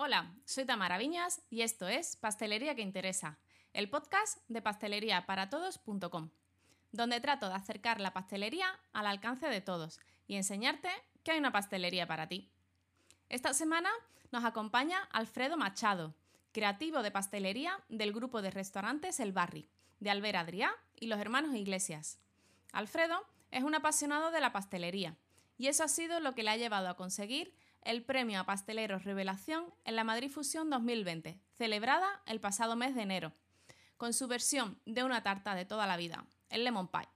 [0.00, 3.40] Hola, soy Tamara Viñas y esto es Pastelería que Interesa,
[3.72, 6.30] el podcast de pasteleriaparatodos.com,
[6.92, 9.98] donde trato de acercar la pastelería al alcance de todos
[10.28, 10.88] y enseñarte
[11.24, 12.48] que hay una pastelería para ti.
[13.28, 13.90] Esta semana
[14.30, 16.14] nos acompaña Alfredo Machado,
[16.52, 19.68] creativo de pastelería del grupo de restaurantes El Barri,
[19.98, 22.20] de Alber Adrià y los hermanos Iglesias.
[22.70, 25.16] Alfredo es un apasionado de la pastelería
[25.56, 27.52] y eso ha sido lo que le ha llevado a conseguir
[27.88, 33.00] el premio a Pasteleros Revelación en la Madrid Fusión 2020, celebrada el pasado mes de
[33.00, 33.32] enero,
[33.96, 37.08] con su versión de una tarta de toda la vida, el Lemon Pie,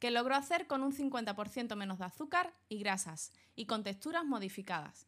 [0.00, 5.06] que logró hacer con un 50% menos de azúcar y grasas y con texturas modificadas.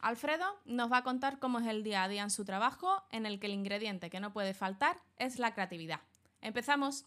[0.00, 3.26] Alfredo nos va a contar cómo es el día a día en su trabajo, en
[3.26, 6.00] el que el ingrediente que no puede faltar es la creatividad.
[6.40, 7.04] ¡Empezamos!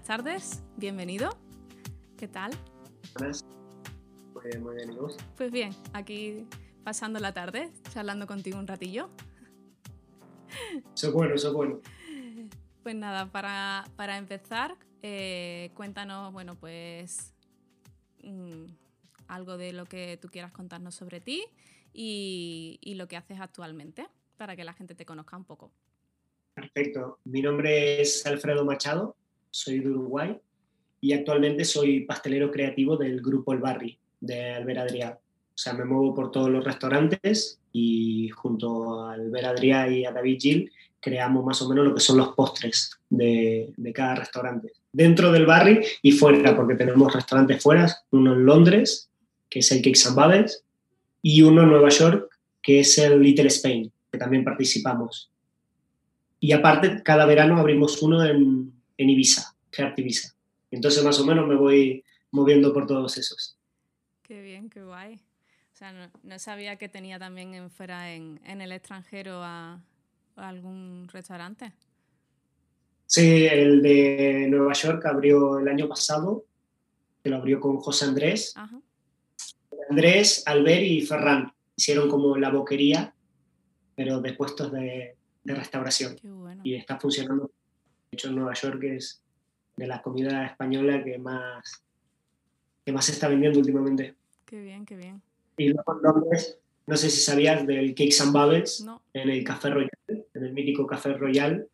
[0.00, 1.28] Buenas tardes, bienvenido.
[2.16, 2.52] ¿Qué tal?
[3.18, 3.44] Buenas.
[4.32, 5.18] Pues muy bien, ¿y vos?
[5.36, 6.46] Pues bien, aquí
[6.82, 9.10] pasando la tarde, charlando contigo un ratillo.
[10.94, 11.80] Eso es bueno, eso es bueno.
[12.82, 17.34] Pues nada, para, empezar, eh, cuéntanos, bueno, pues
[18.22, 18.64] mm,
[19.28, 21.44] algo de lo que tú quieras contarnos sobre ti
[21.92, 25.70] y, y lo que haces actualmente, para que la gente te conozca un poco.
[26.54, 27.18] Perfecto.
[27.24, 29.16] Mi nombre es Alfredo Machado,
[29.50, 30.36] soy de Uruguay
[31.00, 35.16] y actualmente soy pastelero creativo del grupo El Barri de Alber Adrià.
[35.16, 40.12] O sea, me muevo por todos los restaurantes y junto a Alber Adrià y a
[40.12, 44.72] David Gil creamos más o menos lo que son los postres de, cada restaurante.
[44.92, 49.10] Dentro del barri y fuera, porque tenemos restaurantes fuera, uno en Londres,
[49.48, 50.64] que es el Cakes and Bubbles,
[51.22, 52.28] y uno en Nueva York,
[52.62, 55.30] que es el Little Spain, que también participamos.
[56.38, 60.34] Y aparte, cada verano abrimos uno en, en Ibiza, Heart Ibiza.
[60.70, 63.56] Entonces, más o menos me voy moviendo por todos esos.
[64.22, 65.14] Qué bien, qué guay.
[65.14, 69.82] O sea, no, sabía que tenía también en, fuera en, en el extranjero a,
[70.36, 71.72] algún restaurante.
[73.06, 76.44] Sí, el de Nueva York abrió el año pasado,
[77.22, 78.54] que lo abrió con José Andrés.
[79.88, 81.52] Andrés, Albert y Ferran.
[81.74, 83.14] Hicieron como la boquería,
[83.96, 86.16] pero de puestos de, de restauración.
[86.62, 87.50] Y está funcionando.
[88.10, 89.22] De hecho, en Nueva York es
[89.76, 91.84] de la comida española que más,
[92.84, 94.16] que más se está vendiendo últimamente.
[94.44, 95.22] Qué bien, qué bien.
[95.56, 98.84] Y luego Londres, no sé si sabías del Cakes and Bubbles,
[99.14, 101.68] en el Café Royal, en el mítico Café Royal,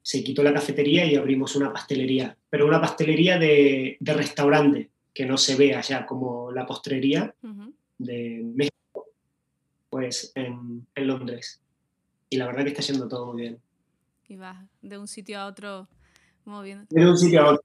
[0.00, 5.26] se quitó la cafetería y abrimos una pastelería, pero una pastelería de, de restaurante, que
[5.26, 7.34] no se ve allá como la postrería
[7.98, 9.08] de México,
[9.90, 11.60] pues en, en Londres
[12.32, 13.60] y la verdad que está yendo todo muy bien.
[14.32, 15.88] Y vas de un sitio a otro
[16.46, 16.86] moviendo.
[16.88, 17.64] De un sitio a otro.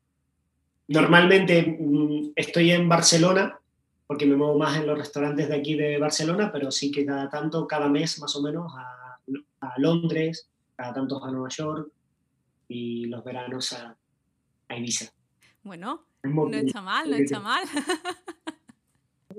[0.89, 3.57] Normalmente mm, estoy en Barcelona,
[4.05, 7.29] porque me muevo más en los restaurantes de aquí de Barcelona, pero sí que cada
[7.29, 9.17] tanto, cada mes más o menos, a,
[9.61, 11.89] a Londres, cada tanto a Nueva York
[12.67, 13.95] y los veranos a,
[14.67, 15.05] a Ibiza.
[15.63, 17.63] Bueno, no está mal, no está mal.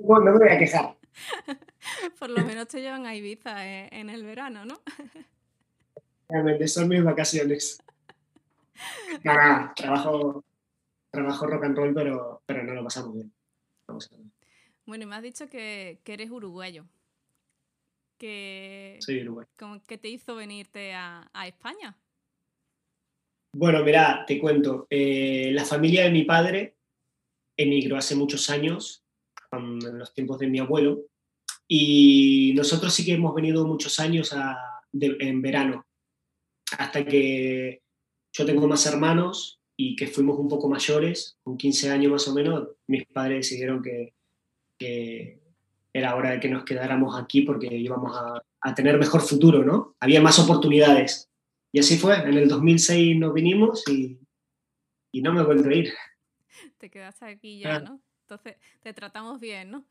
[0.01, 0.97] Bueno, no me voy a quejar.
[2.19, 4.81] Por lo menos te llevan a Ibiza eh, en el verano, ¿no?
[6.29, 7.83] Realmente son mis vacaciones.
[9.25, 10.45] Nada, trabajo,
[11.11, 13.33] trabajo rock and roll, pero, pero no lo pasamos bien.
[14.85, 16.85] Bueno, y me has dicho que, eres uruguayo.
[18.19, 19.49] Que, Soy uruguayo.
[19.87, 21.97] ¿Qué te hizo venirte a, España?
[23.55, 24.87] Bueno, mira, te cuento.
[24.91, 26.77] Eh, la familia de mi padre
[27.57, 29.03] emigró hace muchos años,
[29.51, 31.07] en los tiempos de mi abuelo,
[31.67, 34.35] y nosotros sí que hemos venido muchos años
[34.93, 35.88] en verano,
[36.77, 37.83] hasta que
[38.33, 42.35] yo tengo más hermanos y que fuimos un poco mayores, con 15 años más o
[42.35, 44.13] menos, mis padres decidieron que,
[45.93, 48.43] era hora de que nos quedáramos aquí porque íbamos a,
[48.75, 49.97] tener mejor futuro, ¿no?
[50.01, 51.31] Había más oportunidades.
[51.73, 54.19] Y así fue, en el 2006 nos vinimos y,
[55.13, 55.93] y no me he vuelto a ir.
[56.77, 57.81] Te quedaste aquí ya, ah.
[57.81, 58.03] ¿no?
[58.23, 59.87] Entonces, te tratamos bien, ¿no?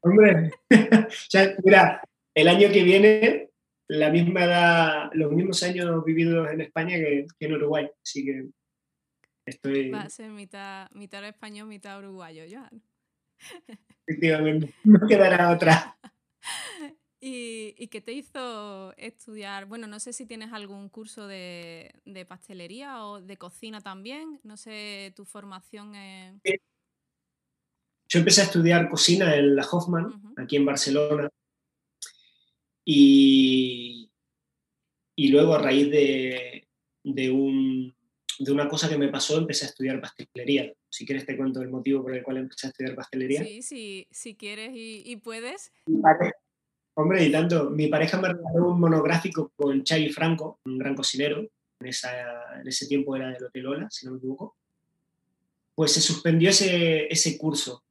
[0.00, 0.50] Hombre,
[1.30, 2.02] ya, mira,
[2.34, 3.50] el año que viene,
[3.92, 8.48] la misma edad, los mismos años vividos en España que, en Uruguay, así que
[9.44, 9.90] estoy...
[9.90, 12.70] Va a ser mitad, mitad español, mitad uruguayo ya.
[14.06, 15.98] Efectivamente, no quedará otra.
[17.20, 19.66] ¿Y, ¿Y, qué te hizo estudiar?
[19.66, 24.40] Bueno, no sé si tienes algún curso de, de pastelería o de cocina también.
[24.42, 25.94] No sé tu formación.
[25.94, 26.40] En...
[28.08, 31.28] yo empecé a estudiar cocina en la Hoffman, aquí en Barcelona,
[32.84, 34.10] y,
[35.16, 36.68] y luego a raíz de,
[37.04, 37.94] de, un,
[38.38, 40.72] de una cosa que me pasó empecé a estudiar pastelería.
[40.88, 43.44] Si quieres te cuento el motivo por el cual empecé a estudiar pastelería.
[43.44, 45.72] Sí, sí si quieres y, y puedes.
[46.94, 51.40] Hombre, y tanto, mi pareja me regaló un monográfico con Xavi Franco, un gran cocinero,
[51.80, 54.56] en, esa, en ese tiempo era del Hotel Ola, si no me equivoco.
[55.74, 57.82] Pues se suspendió ese, ese curso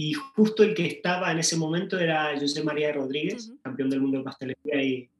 [0.00, 4.18] y justo el que estaba en ese momento era José María Rodríguez, campeón del mundo
[4.18, 5.10] de pastelería y,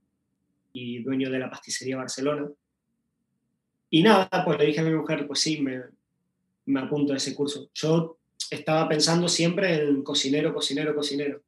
[0.72, 2.48] y, dueño de la pasticería Barcelona.
[3.90, 5.82] Y nada, pues le dije a mi mujer, pues sí, me,
[6.66, 7.68] me apunto a ese curso.
[7.74, 8.18] Yo
[8.52, 11.42] estaba pensando siempre en cocinero, cocinero, cocinero.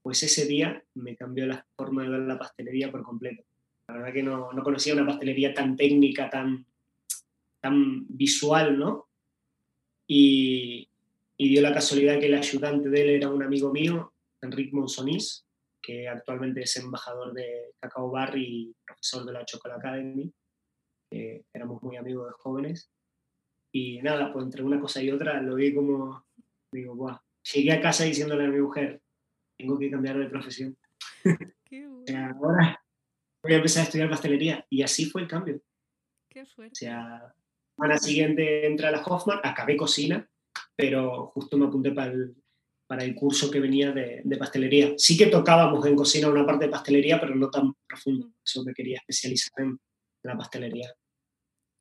[0.00, 3.42] Pues ese día me cambió la forma de ver la pastelería por completo.
[3.88, 6.64] La verdad que no, no conocía una pastelería tan técnica, tan,
[7.60, 9.08] tan visual, ¿no?
[10.06, 10.88] Y,
[11.36, 15.46] y dio la casualidad que el ayudante de él era un amigo mío, Enrique Monsonís,
[15.82, 20.32] que actualmente es embajador de Cacao Bar y profesor de la Chocolate Academy.
[21.10, 22.90] éramos muy amigos de jóvenes.
[23.72, 26.26] Y nada, pues entre una cosa y otra lo vi como,
[26.72, 27.20] digo, Buah.
[27.52, 29.02] llegué a casa diciéndole a mi mujer,
[29.58, 30.78] tengo que cambiar de profesión.
[31.64, 32.82] Qué ahora
[33.42, 34.64] voy a empezar a estudiar pastelería.
[34.70, 35.60] Y así fue el cambio.
[36.30, 36.72] Qué fuerte.
[36.72, 37.34] O sea,
[37.76, 40.26] la siguiente entré a la Hoffman, acabé cocina
[40.76, 42.36] pero justo me apunté para el,
[42.86, 44.94] para el curso que venía de, de, pastelería.
[44.96, 48.32] Sí que tocábamos en cocina una parte de pastelería, pero no tan profundo.
[48.44, 49.80] Eso me quería especializar en
[50.22, 50.94] la pastelería.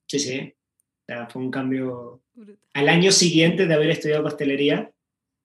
[0.08, 0.40] Sí, sí.
[0.40, 2.24] O sea, fue un cambio.
[2.74, 4.92] Al año siguiente de haber estudiado pastelería,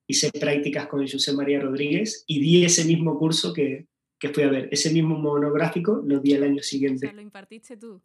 [0.07, 3.87] hice prácticas con José María Rodríguez y di ese mismo curso que,
[4.19, 4.69] que fui a ver.
[4.71, 7.07] Ese mismo monográfico lo di al año siguiente.
[7.07, 8.01] O sea, lo impartiste tú.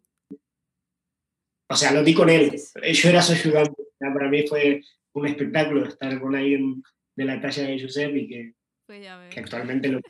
[1.68, 2.60] O sea, lo di con él.
[2.92, 3.82] Yo era su ayudante.
[3.98, 4.82] Para mí fue
[5.16, 6.82] un espectáculo estar con alguien
[7.16, 8.54] de la talla de Josep y que,
[8.84, 10.00] pues que actualmente lo,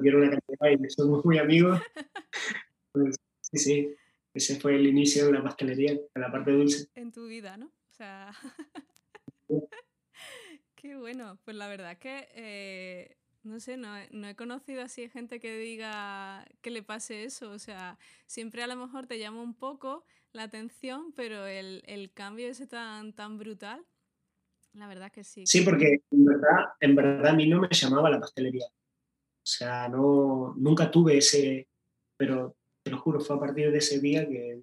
[0.00, 1.80] quiero una cantidad y somos muy amigos.
[2.90, 3.94] Pues, sí, sí,
[4.32, 6.88] ese fue el inicio de la pastelería, de la parte dulce.
[6.94, 7.66] En tu vida, ¿no?
[7.66, 8.32] O sea...
[10.74, 15.08] Qué bueno, pues la verdad es que, eh, no sé, no, no, he conocido así
[15.10, 19.42] gente que diga que le pase eso, o sea, siempre a lo mejor te llama
[19.42, 23.84] un poco la atención, pero el, el cambio ese tan, tan brutal,
[24.78, 25.44] la verdad que sí.
[25.46, 28.66] Sí, porque en verdad, en verdad a mí no me llamaba la pastelería.
[28.66, 31.68] O sea, no, nunca tuve ese,
[32.16, 34.62] pero te lo juro, fue a partir de ese día que,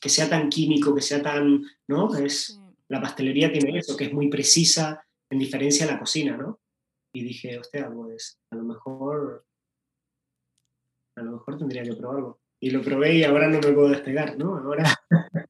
[0.00, 2.14] que sea tan químico, que sea tan, ¿no?
[2.16, 2.58] Es,
[2.88, 6.60] La pastelería tiene eso, que es muy precisa, en diferencia a la cocina, ¿no?
[7.14, 9.44] Y dije, hostia, pues a lo mejor,
[11.16, 12.40] a lo mejor tendría que probarlo.
[12.60, 14.56] Y lo probé y ahora no me puedo despegar, ¿no?
[14.56, 14.84] Ahora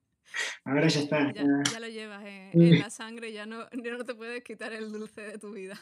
[0.65, 1.33] Ahora ya está.
[1.33, 5.23] Ya, lo llevas en, la sangre, ya no, ya no te puedes quitar el dulce
[5.23, 5.79] de tu vida.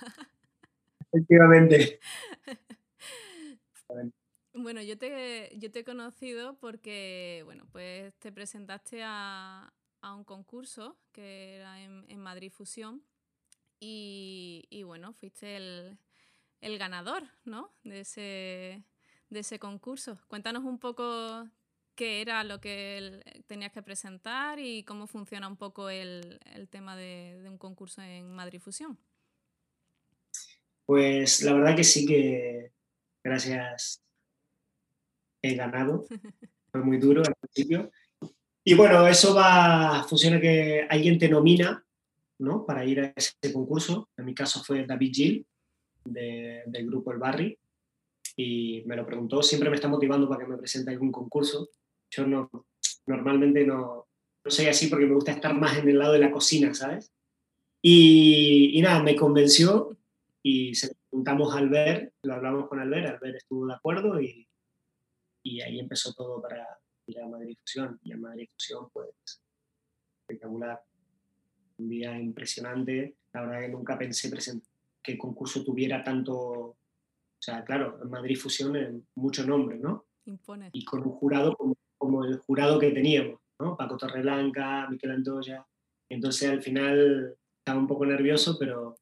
[1.12, 2.00] Efectivamente.
[4.52, 10.24] Bueno, yo te, yo te he conocido porque, bueno, pues te presentaste a, a un
[10.24, 13.02] concurso que era en, en Madrid Fusión
[13.78, 15.98] y, y, bueno, fuiste el,
[16.60, 17.72] el ganador, ¿no?
[17.84, 18.84] De ese,
[19.30, 20.18] de ese concurso.
[20.26, 21.48] Cuéntanos un poco
[22.00, 26.96] qué era lo que tenías que presentar y cómo funciona un poco el, el tema
[26.96, 28.98] de, de, un concurso en Madrid Fusión.
[30.86, 32.72] Pues la verdad que sí que
[33.22, 34.02] gracias
[35.42, 36.06] he ganado.
[36.72, 37.90] Fue muy duro al principio.
[38.64, 41.84] Y bueno, eso va, funciona que alguien te nomina
[42.38, 42.64] ¿no?
[42.64, 44.08] para ir a ese concurso.
[44.16, 45.46] En mi caso fue David Gill,
[46.06, 47.58] de, del grupo El Barry,
[48.36, 49.42] y me lo preguntó.
[49.42, 51.68] Siempre me está motivando para que me presente algún concurso.
[52.10, 52.50] Yo no,
[53.06, 54.08] normalmente no,
[54.44, 57.12] no soy así porque me gusta estar más en el lado de la cocina, ¿sabes?
[57.82, 59.96] Y, y nada, me convenció
[60.42, 64.46] y se juntamos al ver, lo hablamos con Albert, Albert estuvo de acuerdo y,
[65.42, 67.98] y ahí empezó todo para ir a Madrid Fusión.
[68.02, 69.42] Y a Madrid Fusión, pues,
[70.22, 70.82] espectacular.
[71.78, 73.16] Un día impresionante.
[73.32, 74.30] La verdad que nunca pensé
[75.02, 76.34] que el concurso tuviera tanto.
[76.34, 76.76] O
[77.42, 80.06] sea, claro, en Madrid Fusión, en mucho nombre, ¿no?
[80.26, 80.70] Impone.
[80.72, 81.76] Y con un jurado como
[82.10, 83.76] como el jurado que teníamos, ¿no?
[83.76, 85.64] Paco Torreblanca, Miquel Antoya.
[86.08, 88.96] Entonces al final estaba un poco nervioso, pero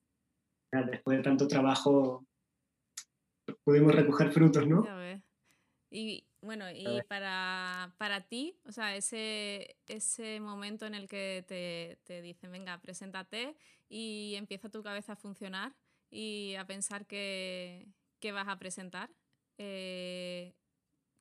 [0.71, 2.27] después de tanto trabajo
[3.65, 4.85] pudimos recoger frutos, ¿no?
[5.91, 11.99] Y bueno, y para, para, ti, o sea, ese, ese momento en el que te,
[12.05, 13.57] te, dicen, venga, preséntate
[13.89, 15.75] y empieza tu cabeza a funcionar
[16.11, 17.89] y a pensar que,
[18.21, 19.11] que vas a presentar,
[19.57, 20.55] eh,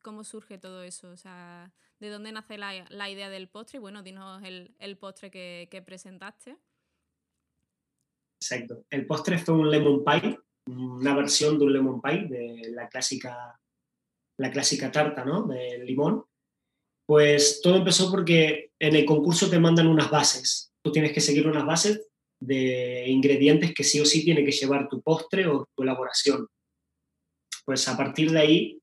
[0.07, 3.75] cómo surge todo eso, o sea, de dónde nace la, la idea del postre.
[3.75, 6.55] Y bueno, dinos el, el postre que, que, presentaste.
[8.39, 8.85] Exacto.
[8.89, 13.59] El postre fue un lemon pie, una versión de un lemon pie, de la clásica,
[14.37, 15.45] la clásica tarta, ¿no?
[15.45, 16.23] De limón.
[17.05, 20.71] Pues todo empezó porque en el concurso te mandan unas bases.
[20.81, 22.07] Tú tienes que seguir unas bases
[22.39, 26.47] de ingredientes que sí o sí tiene que llevar tu postre o tu elaboración.
[27.65, 28.81] Pues a partir de ahí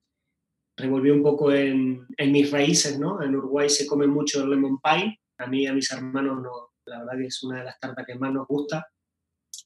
[0.77, 3.21] revolví un poco en, mis raíces, ¿no?
[3.21, 6.73] En Uruguay se come mucho el lemon pie, a mí y a mis hermanos no,
[6.85, 8.87] la verdad que es una de las tartas que más nos gusta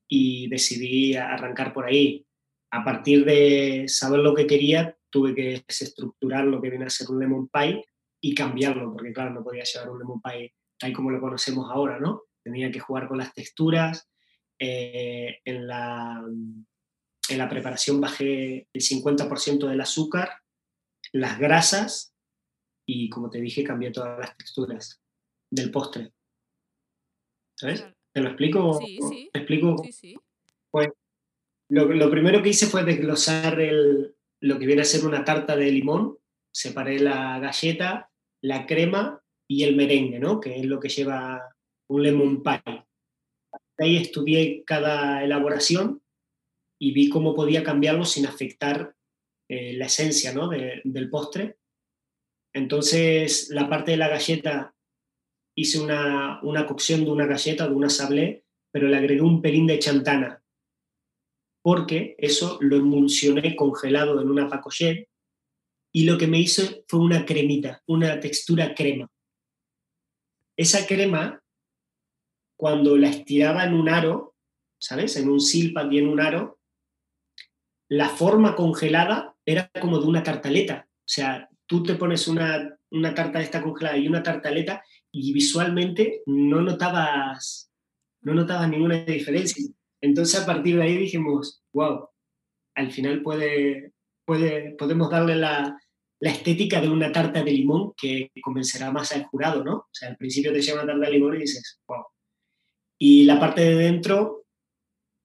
[0.08, 2.26] y decidí arrancar por ahí.
[2.72, 7.10] A partir de saber lo que quería, tuve que estructurar lo que viene a ser
[7.10, 7.84] un lemon pie
[8.22, 12.00] y cambiarlo, porque claro, no podía llevar un lemon pie tal como lo conocemos ahora,
[12.00, 12.24] ¿no?
[12.42, 14.10] Tenía que jugar con las texturas.
[14.58, 16.22] Eh, en, la,
[17.30, 20.32] en la preparación bajé el 50% del azúcar,
[21.12, 22.14] las grasas
[22.86, 25.02] y, como te dije, cambié todas las texturas
[25.52, 26.12] del postre.
[27.56, 27.86] ¿Sabes?
[28.14, 28.80] ¿Te lo explico?
[28.80, 29.30] Sí, sí.
[29.32, 29.78] ¿Te explico?
[29.84, 30.16] Sí, sí.
[30.72, 30.90] Pues
[31.70, 35.56] lo, lo, primero que hice fue desglosar el, lo que viene a ser una tarta
[35.56, 36.18] de limón.
[36.52, 38.10] Separé la galleta,
[38.42, 40.40] la crema y el merengue, ¿no?
[40.40, 41.56] Que es lo que lleva
[41.88, 42.86] un lemon pie.
[43.78, 46.02] Ahí estudié cada elaboración
[46.80, 48.96] y vi cómo podía cambiarlo sin afectar
[49.50, 50.48] eh, la esencia ¿no?
[50.48, 51.58] de, del postre.
[52.54, 54.76] Entonces, la parte de la galleta
[55.56, 59.66] hice una, una cocción de una galleta, de una sablé, pero le agregué un pelín
[59.66, 60.44] de chantana,
[61.64, 65.10] porque eso lo emulsioné congelado en una pacochette
[65.92, 69.10] y lo que me hizo fue una cremita, una textura crema.
[70.56, 71.42] Esa crema,
[72.56, 74.36] cuando la estiraba en un aro,
[74.78, 75.16] ¿sabes?
[75.18, 76.60] En un silpan y en un aro,
[77.88, 80.88] la forma congelada era como de una tartaleta.
[80.88, 85.34] O sea, tú te pones una, una tarta de esta congelada y una tartaleta y
[85.34, 87.72] visualmente no notabas,
[88.22, 89.66] no notabas ninguna diferencia.
[90.02, 92.10] Entonces a partir de ahí dijimos, wow,
[92.76, 93.94] al final puede,
[94.26, 95.78] puede, podemos darle la,
[96.20, 99.76] la estética de una tarta de limón que convencerá más al jurado, ¿no?
[99.76, 102.06] O sea, al principio te lleva una tarta de limón y dices, wow.
[102.98, 104.46] Y la parte de dentro,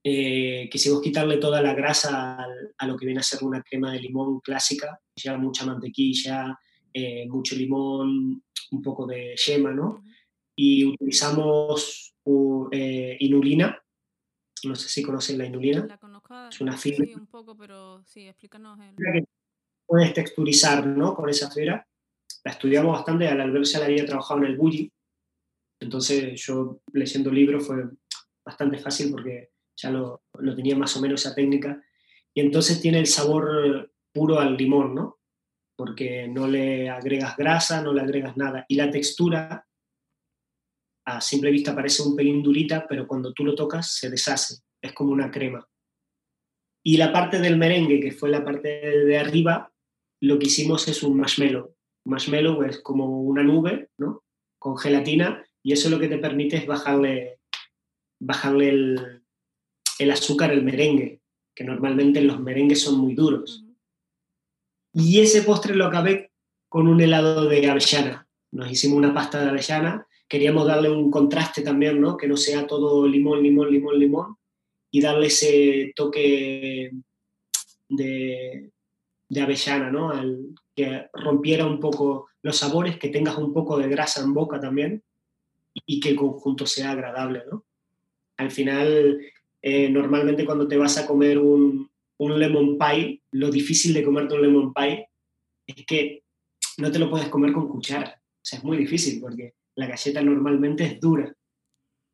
[0.06, 2.46] eh, quisimos quitarle toda la grasa a,
[2.76, 6.58] a, lo que viene a ser una crema de limón clásica, lleva mucha mantequilla,
[6.92, 10.04] eh, mucho limón, un poco de yema, ¿no?
[10.54, 13.82] Y utilizamos uh, eh, inulina.
[14.64, 15.86] No sé si conocen la inulina.
[15.86, 17.04] La conozco, es una fibra.
[17.04, 18.78] Sí, un poco, pero sí, explícanos.
[18.78, 18.94] El...
[18.94, 19.24] Que
[19.86, 21.14] puedes texturizar, ¿no?
[21.14, 21.86] Con esa fibra.
[22.44, 24.92] La estudiamos bastante, al Albert ya la había trabajado en el bully.
[25.80, 27.84] Entonces yo leyendo libros fue
[28.46, 31.82] bastante fácil porque ya lo, lo tenía más o menos esa técnica.
[32.32, 35.18] Y entonces tiene el sabor puro al limón, ¿no?
[35.76, 38.64] porque no le agregas grasa, no le agregas nada.
[38.68, 39.66] Y la textura,
[41.06, 44.92] a simple vista parece un pelín durita, pero cuando tú lo tocas se deshace, es
[44.92, 45.66] como una crema.
[46.82, 49.72] Y la parte del merengue, que fue la parte de arriba,
[50.20, 51.74] lo que hicimos es un marshmallow.
[52.06, 54.24] Marshmallow es como una nube, ¿no?
[54.58, 57.40] Con gelatina, y eso lo que te permite es bajarle,
[58.20, 59.23] bajarle el,
[59.98, 61.20] el azúcar al merengue,
[61.54, 63.64] que normalmente los merengues son muy duros.
[64.92, 66.30] Y ese postre lo acabé
[66.68, 68.28] con un helado de avellana.
[68.52, 70.06] Nos hicimos una pasta de avellana.
[70.28, 72.16] Queríamos darle un contraste también, ¿no?
[72.16, 74.36] Que no sea todo limón, limón, limón, limón.
[74.90, 76.92] Y darle ese toque
[77.88, 78.70] de,
[79.28, 80.10] de avellana, ¿no?
[80.10, 84.60] Al, que rompiera un poco los sabores, que tengas un poco de grasa en boca
[84.60, 85.02] también
[85.86, 87.64] y que el conjunto sea agradable, ¿no?
[88.36, 89.20] Al final,
[89.66, 94.34] eh, normalmente cuando te vas a comer un, un lemon pie, lo difícil de comerte
[94.34, 95.08] un lemon pie
[95.66, 96.22] es que
[96.76, 98.20] no te lo puedes comer con cuchara.
[98.22, 101.34] O sea, es muy difícil porque la galleta normalmente es dura.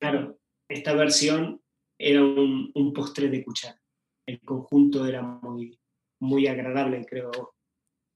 [0.01, 0.39] Claro,
[0.69, 1.61] esta versión
[1.99, 3.83] era un, un postre de cuchara.
[4.29, 5.77] El conjunto era muy,
[6.21, 7.57] muy agradable, creo.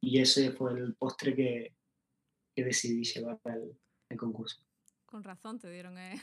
[0.00, 1.74] Y ese fue el postre que,
[2.54, 3.76] que decidí llevar al,
[4.10, 4.62] al, concurso.
[5.06, 6.22] Con razón te dieron eh,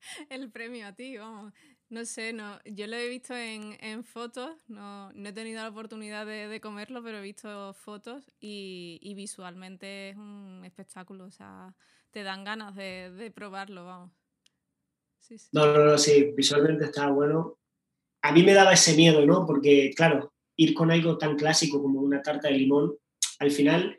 [0.28, 1.54] el premio a ti, vamos.
[1.90, 5.68] No sé, no, yo lo he visto en, en fotos, no, no, he tenido la
[5.68, 11.32] oportunidad de, de, comerlo, pero he visto fotos y, y, visualmente es un espectáculo, o
[11.32, 11.74] sea,
[12.12, 14.12] te dan ganas de, de probarlo, vamos.
[15.18, 15.48] Sí, sí.
[15.50, 17.58] No, no, no, sí, visualmente está bueno.
[18.22, 19.44] A mí me daba ese miedo, ¿no?
[19.44, 22.96] Porque, claro, ir con algo tan clásico como una tarta de limón,
[23.40, 23.98] al final,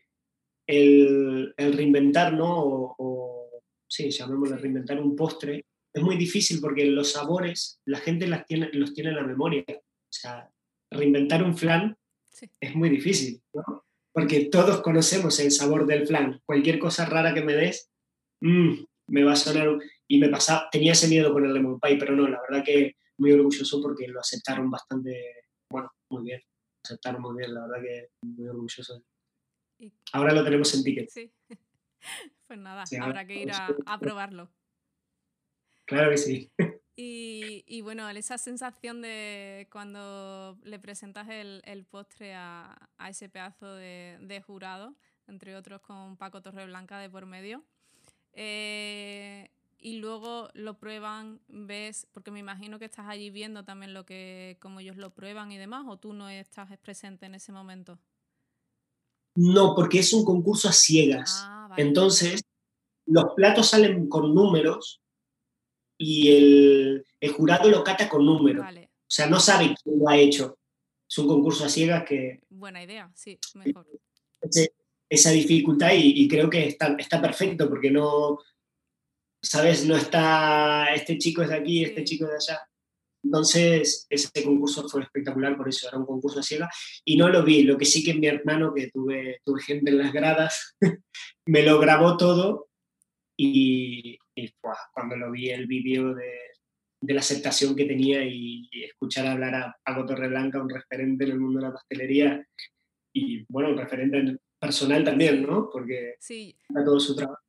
[0.66, 2.64] el, el reinventar, ¿no?
[2.64, 4.62] O, o sí, llamémoslo sí.
[4.62, 9.10] reinventar un postre, es muy difícil porque los sabores la gente las tiene, los tiene
[9.10, 9.64] en la memoria.
[9.68, 10.50] O sea,
[10.90, 11.98] reinventar un flan
[12.30, 12.50] sí.
[12.60, 13.86] es muy difícil, ¿no?
[14.14, 16.42] Porque todos conocemos el sabor del flan.
[16.46, 17.90] Cualquier cosa rara que me des,
[18.42, 18.74] mmm,
[19.08, 19.78] me va a sonar.
[20.08, 22.96] Y me pasaba, tenía ese miedo con el lemon pie, pero no, la verdad que
[23.18, 26.42] muy orgulloso porque lo aceptaron bastante, bueno, muy bien,
[26.84, 29.02] aceptaron muy bien, la verdad que muy orgulloso.
[30.12, 31.10] Ahora lo tenemos en ticket.
[31.10, 31.32] Sí.
[32.48, 34.52] Pues nada, habrá que ir a, a probarlo.
[35.92, 36.52] Claro que sí.
[37.04, 42.78] Y, bueno, esa sensación de cuando le presentas el, postre a,
[43.10, 44.96] ese pedazo de, jurado,
[45.26, 47.64] entre otros con Paco Torreblanca de por medio,
[48.34, 54.06] eh, y luego lo prueban, ves, porque me imagino que estás allí viendo también lo
[54.06, 57.98] que, cómo ellos lo prueban y demás, o tú no estás presente en ese momento.
[59.34, 61.42] No, porque es un concurso a ciegas.
[61.48, 62.44] Ah, Entonces,
[63.08, 65.02] los platos salen con números
[66.04, 68.66] y el, jurado lo cata con números.
[68.66, 70.58] O sea, no sabe quién lo ha hecho.
[71.08, 72.40] Es un concurso a ciegas que...
[72.50, 73.86] Buena idea, sí, mejor.
[75.08, 78.40] esa dificultad y, creo que está, está perfecto porque no,
[79.44, 79.86] ¿sabes?
[79.86, 82.62] No está, este chico es de aquí, este chico es de allá.
[83.24, 86.68] Entonces, ese concurso fue espectacular, por eso era un concurso a ciega.
[87.06, 90.00] Y no lo vi, lo que sí que mi hermano, que tuve, tuve gente en
[90.00, 90.76] las gradas,
[91.46, 92.70] me lo grabó todo
[93.38, 94.18] y,
[94.94, 96.32] cuando lo vi el vídeo de,
[97.02, 101.40] de, la aceptación que tenía y, escuchar hablar a Paco Torreblanca, un referente en el
[101.40, 102.46] mundo de la pastelería
[103.14, 105.70] y bueno, un referente personal también, ¿no?
[105.72, 106.56] Porque sí.
[106.86, 107.42] todo su trabajo.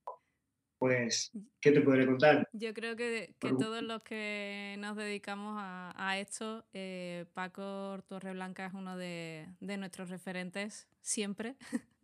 [0.78, 2.48] Pues, ¿qué te podré contar?
[2.52, 8.66] Yo creo que, que todos los que nos dedicamos a, a esto, eh, Paco Torreblanca
[8.66, 11.54] es uno de, de nuestros referentes siempre.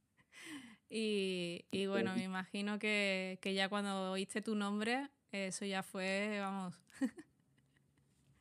[0.91, 6.39] Y, y bueno, me imagino que, que, ya cuando oíste tu nombre, eso ya fue,
[6.41, 6.75] vamos.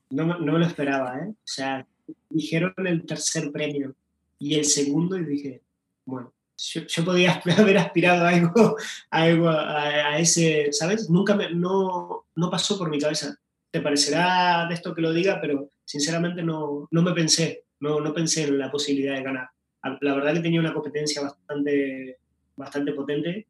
[0.10, 1.32] No, no me lo esperaba, ¿eh?
[1.32, 1.86] O sea,
[2.30, 3.94] dijeron el tercer premio
[4.39, 5.62] y el segundo y dije,
[6.06, 8.77] bueno, yo, yo podía haber aspirado a algo,
[9.12, 11.10] a, algo a, ese, ¿sabes?
[11.10, 13.36] Nunca me, no, no pasó por mi cabeza.
[13.70, 18.13] Te parecerá de esto que lo diga, pero sinceramente no, no me pensé, no, no
[18.13, 19.50] pensé en la posibilidad de ganar.
[20.01, 22.18] La verdad que tenía una competencia bastante
[22.57, 23.48] bastante potente,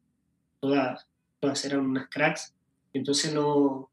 [0.60, 1.08] todas,
[1.40, 2.54] todas eran unas cracks,
[2.92, 3.90] entonces no,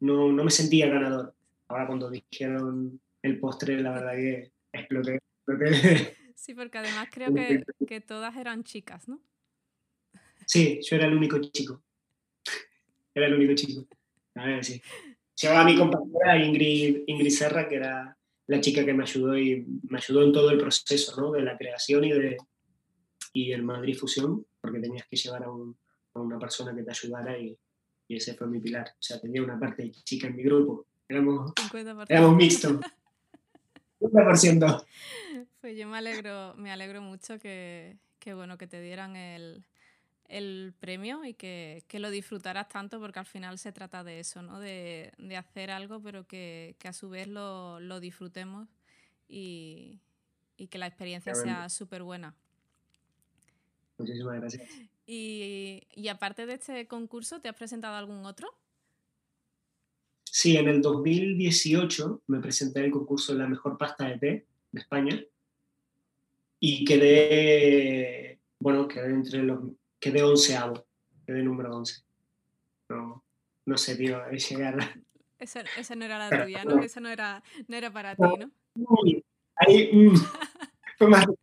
[0.00, 1.34] no, no me sentía ganador.
[1.68, 5.20] Ahora cuando dijeron el postre, la verdad que exploté.
[6.34, 9.20] Sí, porque además creo que, que, todas eran chicas, ¿no?
[10.46, 11.82] Sí, yo era el único chico.
[13.12, 13.86] Era el único chico.
[14.36, 14.80] A ver, sí.
[15.40, 18.16] Llevaba a mi compañera Ingrid, Ingrid Serra, que era
[18.46, 21.32] la chica que me ayudó y me ayudó en todo el proceso, ¿no?
[21.32, 22.36] De la creación y de,
[23.36, 27.58] y el Madrid Fusión, porque tenías que llevar a, una persona que te ayudara y,
[28.08, 28.88] ese fue mi pilar.
[28.88, 30.86] O sea, tenía una parte chica en mi grupo.
[31.06, 31.52] Éramos,
[32.08, 32.80] éramos mixtos.
[34.00, 34.84] 50%.
[35.60, 39.64] Pues yo me alegro, me alegro mucho que, bueno, que te dieran el,
[40.78, 44.60] premio y que, lo disfrutaras tanto porque al final se trata de eso, ¿no?
[44.60, 48.68] De, hacer algo pero que, a su vez lo, disfrutemos
[49.28, 50.00] y,
[50.56, 52.34] y, que la experiencia sea súper buena.
[53.98, 54.62] Muchísimas gracias.
[55.06, 58.48] Y, aparte de este concurso, ¿te has presentado algún otro?
[60.24, 64.80] Sí, en el 2018 me presenté el concurso de la mejor pasta de té de
[64.80, 65.24] España
[66.60, 69.60] y quedé, bueno, quedé entre los,
[69.98, 70.86] quedé onceavo,
[71.26, 72.02] quedé número once.
[72.88, 73.24] No,
[73.64, 75.00] no sé, tío, llegar.
[75.38, 76.82] Esa, esa, no era la tuya, ¿no?
[76.82, 78.50] Esa no era, no era para ti, ¿no?
[79.56, 80.16] Ahí, mm,
[80.98, 81.34] fue más no,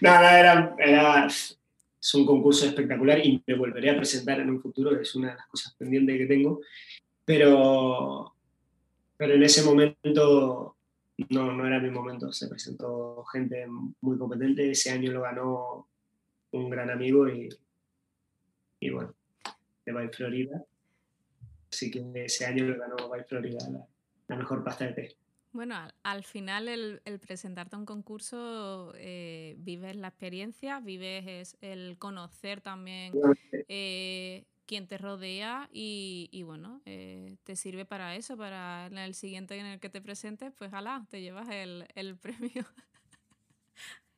[0.00, 4.98] no, era, era, es un concurso espectacular y me volveré a presentar en un futuro,
[4.98, 6.60] es una de las cosas pendientes que tengo,
[7.24, 8.34] pero,
[9.16, 10.76] pero en ese momento
[11.30, 13.66] no, no era mi momento, se presentó gente
[14.00, 15.88] muy competente, ese año lo ganó
[16.52, 17.48] un gran amigo y,
[18.80, 19.14] y bueno,
[19.84, 20.64] de Bay Florida,
[21.70, 23.86] así que ese año lo ganó Bay Florida, la,
[24.28, 25.16] la mejor pasta de té.
[25.56, 32.60] Bueno, al, final el, presentarte a un concurso, eh, vives la experiencia, vives el conocer
[32.60, 33.14] también
[33.66, 39.56] eh, quién te rodea y, bueno, eh, te sirve para eso, para en el siguiente
[39.56, 42.66] en el que te presentes, pues alá, te llevas el, premio.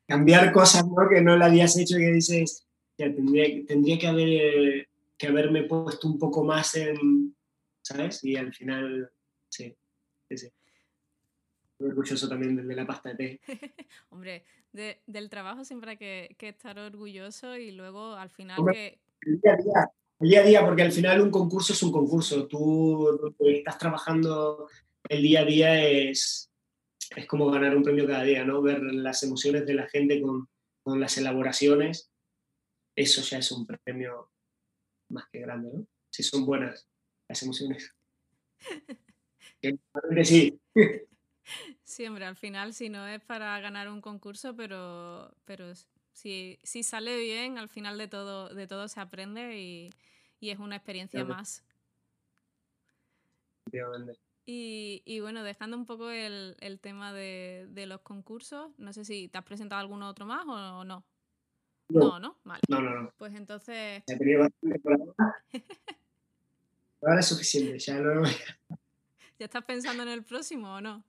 [0.09, 1.09] Cambiar cosas ¿no?
[1.09, 2.66] que no le habías hecho y que dices,
[2.98, 7.37] ya, tendría, tendría que, haber, que haberme puesto un poco más en,
[7.81, 8.24] ¿sabes?
[8.24, 9.09] Y al final,
[9.48, 9.72] sí,
[10.29, 10.48] sí, sí
[11.78, 13.40] orgulloso también de la pasta de té.
[14.10, 19.00] Hombre, del trabajo siempre hay que, estar orgulloso y luego al final que...
[19.22, 21.92] El día a día, el día a día, porque al final un concurso es un
[21.92, 22.46] concurso.
[22.46, 24.68] Tú estás trabajando
[25.08, 26.50] el día a día es,
[27.16, 28.62] es como ganar un premio cada día, ¿no?
[28.62, 30.48] Ver las emociones de la gente con,
[30.82, 32.10] con las elaboraciones,
[32.94, 34.30] eso ya es un premio
[35.08, 35.86] más que grande, ¿no?
[36.10, 36.88] Si son buenas
[37.28, 37.94] las emociones.
[40.24, 40.58] sí.
[41.84, 45.72] Sí, hombre, al final si no es para ganar un concurso, pero, pero
[46.12, 49.90] si, si sale bien, al final de todo, de todo se aprende y,
[50.40, 51.64] es una experiencia más.
[54.46, 59.38] Y, y, bueno, dejando un poco el, tema de, los concursos, no sé si te
[59.38, 61.04] has presentado alguno otro más o no.
[61.90, 62.61] No, no, Vale.
[62.68, 63.14] No, no, no.
[63.16, 64.02] Pues entonces.
[67.00, 67.20] Ahora.
[67.20, 68.24] es suficiente, ya lo
[69.38, 71.04] ¿Ya estás pensando en el próximo o no?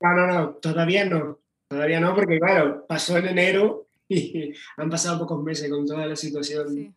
[0.00, 1.38] No, no, no, todavía no.
[1.68, 6.16] Todavía no, porque claro, pasó en enero y han pasado pocos meses con toda la
[6.16, 6.68] situación.
[6.68, 6.94] Sí.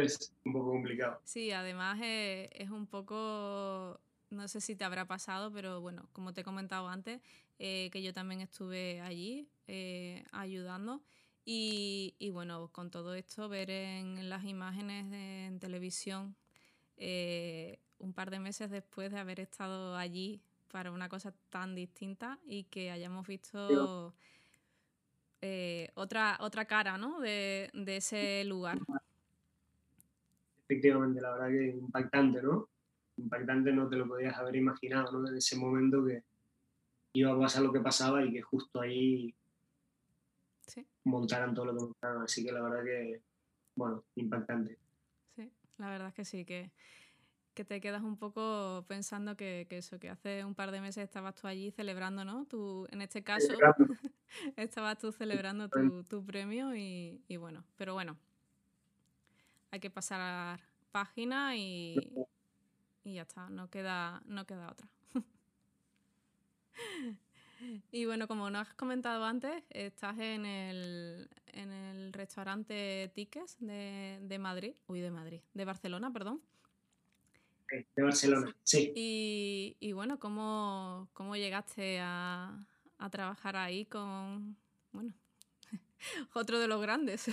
[0.00, 1.20] Es un poco complicado.
[1.24, 6.32] Sí, además es, es, un poco, no sé si te habrá pasado, pero bueno, como
[6.32, 7.20] te he comentado antes,
[7.58, 11.02] eh, que yo también estuve allí eh, ayudando
[11.44, 16.36] y, bueno, con todo esto, ver en, las imágenes en televisión,
[16.96, 20.40] eh, un par de meses después de haber estado allí
[20.74, 24.12] para una cosa tan distinta y que hayamos visto
[25.40, 27.20] eh, otra, otra cara ¿no?
[27.20, 28.80] de, ese lugar.
[30.64, 32.68] Efectivamente, la verdad que impactante, ¿no?
[33.18, 35.28] Impactante no te lo podías haber imaginado, ¿no?
[35.28, 36.24] En ese momento que
[37.12, 39.32] iba a pasar lo que pasaba y que justo ahí
[41.04, 42.24] montaran todo lo que montaron.
[42.24, 43.22] Así que la verdad que,
[43.76, 44.76] bueno, impactante.
[45.36, 46.72] Sí, la verdad es que sí, que,
[47.54, 51.04] que te quedas un poco pensando que, que, eso, que hace un par de meses
[51.04, 52.44] estabas tú allí celebrando, ¿no?
[52.46, 53.52] Tú, en este caso,
[54.56, 58.16] estabas tú celebrando tu, tu premio y, y, bueno, pero bueno,
[59.70, 61.96] hay que pasar página y,
[63.04, 64.88] y ya está, no queda, no queda otra.
[67.92, 74.18] Y bueno, como nos has comentado antes, estás en el, en el restaurante Tiques de,
[74.20, 76.42] de, Madrid, uy, de Madrid, de Barcelona, perdón.
[77.70, 78.92] De Barcelona, sí.
[78.94, 82.66] Y, y bueno, ¿cómo, ¿cómo, llegaste a,
[82.98, 84.56] a trabajar ahí con,
[84.92, 85.14] bueno,
[86.34, 87.26] otro de los grandes?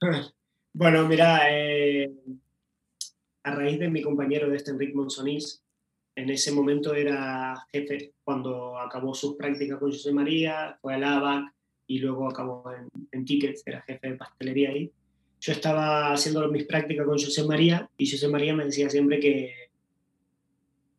[0.72, 2.10] bueno, mira, eh,
[3.42, 5.62] a raíz de mi compañero de este Enrique Monsonís,
[6.16, 11.54] en ese momento era jefe, cuando acabó sus prácticas con José María, fue al ABAC
[11.86, 12.64] y luego acabó
[13.12, 14.92] en, Tickets, era jefe de pastelería ahí.
[15.40, 19.70] Yo estaba haciendo mis prácticas con José María y José María me decía siempre que,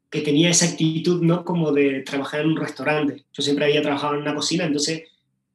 [0.10, 1.46] que tenía esa actitud, ¿no?
[1.46, 3.24] Como de trabajar en un restaurante.
[3.32, 5.04] Yo siempre había trabajado en una cocina, entonces,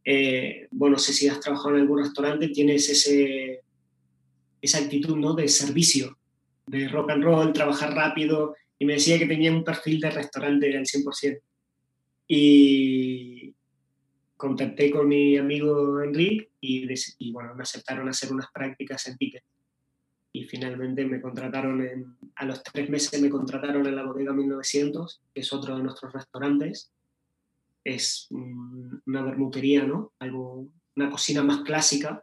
[0.04, 3.62] eh, bueno, no sé si has trabajado en algún restaurante, tienes ese,
[4.62, 5.34] esa actitud, ¿no?
[5.34, 6.16] De servicio,
[6.66, 10.76] de rock and roll, trabajar rápido, y me decía que tenía un perfil de restaurante
[10.76, 11.40] al 100%.
[12.28, 13.55] Y
[14.36, 16.86] contacté con mi amigo Enrique y,
[17.18, 19.44] y, bueno, me aceptaron hacer unas prácticas en Ticket.
[20.32, 25.40] Y finalmente me contrataron, a los tres meses me contrataron en la bodega 1900, que
[25.40, 26.92] es otro de nuestros restaurantes.
[27.82, 30.12] Es una bermutería, ¿no?
[30.18, 32.22] Algo, una cocina más clásica,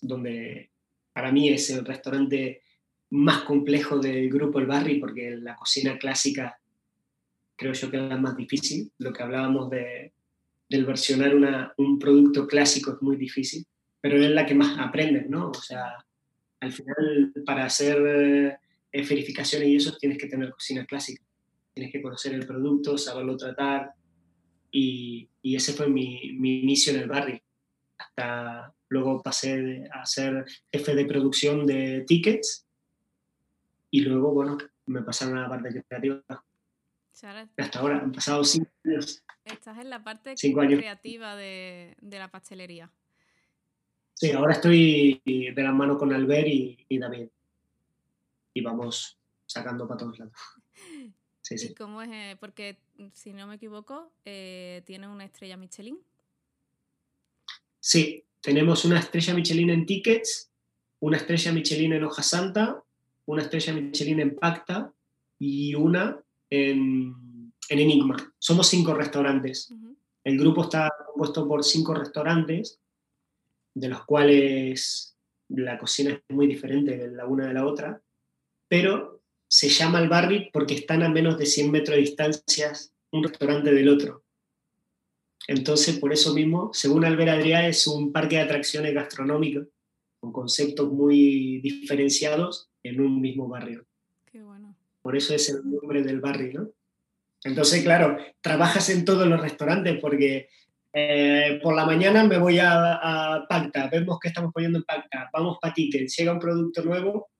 [0.00, 0.70] donde
[1.12, 2.62] para mí es el restaurante
[3.10, 6.60] más complejo del grupo El Barry, porque la cocina clásica
[7.56, 8.92] creo yo que es la más difícil.
[8.98, 10.12] Lo que hablábamos de,
[10.68, 13.64] del versionar un producto clásico es muy difícil,
[14.00, 15.50] pero es la que más aprendes, ¿no?
[15.50, 16.04] O sea,
[16.60, 18.58] al final para hacer eh,
[18.92, 21.22] verificaciones y eso tienes que tener cocina clásica.
[21.72, 23.92] Tienes que conocer el producto, saberlo tratar.
[24.70, 27.40] Y, y ese fue mi, mi, inicio en el barrio.
[27.96, 32.66] Hasta luego pasé a ser jefe de producción de tickets
[33.90, 36.22] y luego, bueno, me pasaron a la parte creativa.
[37.56, 39.24] Hasta ahora, han pasado cinco años.
[39.44, 42.90] Estás en la parte creativa de, de, la pastelería.
[44.14, 47.28] Sí, ahora estoy de la mano con Albert y, y David.
[48.54, 50.34] Y vamos sacando para todos lados.
[51.40, 52.10] Sí, ¿Y cómo es?
[52.10, 52.76] Eh, porque,
[53.14, 55.98] si no me equivoco, eh, tiene una estrella Michelin.
[57.80, 60.50] Sí, tenemos una estrella Michelin en tickets,
[61.00, 62.84] una estrella Michelin en hoja santa
[63.28, 64.90] una estrella Michelin en Pacta
[65.38, 66.18] y una
[66.50, 68.16] en, Enigma.
[68.38, 69.74] Somos cinco restaurantes.
[70.24, 72.80] El grupo está compuesto por cinco restaurantes,
[73.74, 75.16] de los cuales
[75.48, 78.02] la cocina es muy diferente de la una de la otra,
[78.68, 82.72] pero se llama el barrio porque están a menos de 100 metros de distancia
[83.12, 84.24] un restaurante del otro.
[85.46, 89.66] Entonces, por eso mismo, según Albert Adrià, es un parque de atracciones gastronómicas
[90.20, 93.87] con conceptos muy diferenciados en un mismo barrio.
[95.08, 96.70] Por eso es el nombre del barrio, ¿no?
[97.42, 100.50] Entonces, claro, trabajas en todos los restaurantes porque
[100.92, 105.56] eh, por la mañana me voy a, Pacta, vemos que estamos poniendo en Pacta, vamos
[105.62, 107.30] para Ticket, llega un producto nuevo,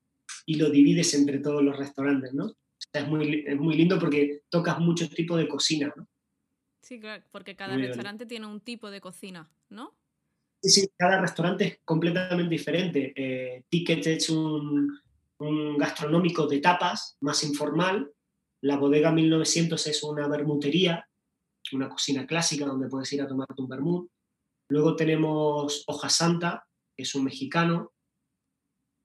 [0.47, 2.55] y lo divides entre todos los restaurantes, ¿no?
[2.91, 6.09] es, muy, es muy lindo porque tocas muchos tipos de cocina, ¿no?
[6.81, 9.95] Sí, claro, porque cada restaurante tiene un tipo de cocina, ¿no?
[10.63, 13.13] Sí, sí, cada restaurante es completamente diferente.
[13.15, 14.99] Eh, Ticket es un,
[15.39, 18.13] un, gastronómico de tapas, más informal.
[18.63, 21.09] La bodega 1900 es una bermutería,
[21.73, 24.11] una cocina clásica donde puedes ir a tomarte un vermut.
[24.71, 27.93] Luego tenemos Hoja Santa, que es un mexicano,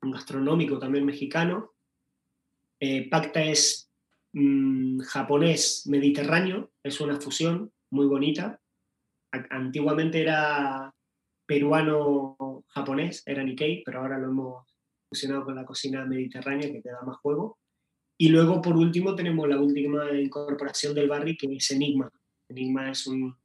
[0.02, 1.74] un gastronómico también mexicano.
[2.80, 3.90] Eh, Pacta es
[4.34, 8.60] mm, japonés mediterráneo, es una fusión muy bonita.
[9.32, 10.94] Antiguamente era
[11.46, 14.73] peruano-japonés, era Nikkei, pero ahora lo hemos
[15.14, 17.60] fusionado con la cocina mediterránea que te da más juego.
[18.18, 22.12] Y luego, por último, tenemos la última incorporación del barrio, que es Enigma.
[22.50, 23.36] Enigma es un,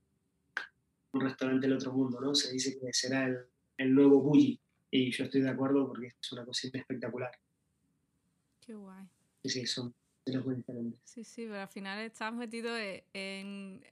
[1.13, 2.35] un restaurante del otro mundo, ¿no?
[2.35, 3.39] Se dice que será el,
[3.77, 4.59] el nuevo Bulli.
[4.91, 7.31] Y yo estoy de acuerdo porque es una cocina espectacular.
[8.61, 9.05] Qué guay.
[9.43, 9.95] Sí, sí, son
[10.45, 11.01] muy diferentes.
[11.05, 12.71] Sí, sí, pero al final estás metido
[13.13, 13.83] en,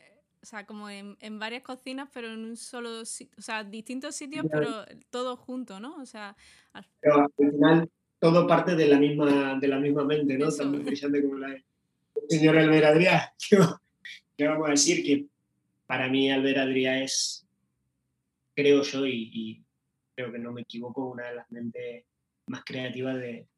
[0.47, 4.47] o sea, como en, en, varias cocinas, pero en un solo, o sea, distintos sitios,
[4.49, 5.97] pero todo junto, ¿no?
[5.97, 6.37] O sea,
[6.73, 6.87] al...
[7.01, 10.49] Pero al final todo parte de la misma, de la misma mente, ¿no?
[10.53, 11.61] Tan brillante como la
[12.29, 13.35] señor Albert Adrià.
[14.37, 15.05] ¿Qué vamos a decir?
[15.05, 15.27] Que
[15.85, 17.45] para mí Albert Adrià es,
[18.55, 19.65] creo yo, y, y,
[20.15, 22.05] creo que no me equivoco, una de las mentes
[22.47, 23.49] más creativas de,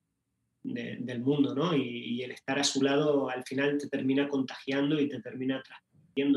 [0.63, 1.77] de, del mundo, ¿no?
[1.77, 5.63] Y, y, el estar a su lado al final te termina contagiando y te termina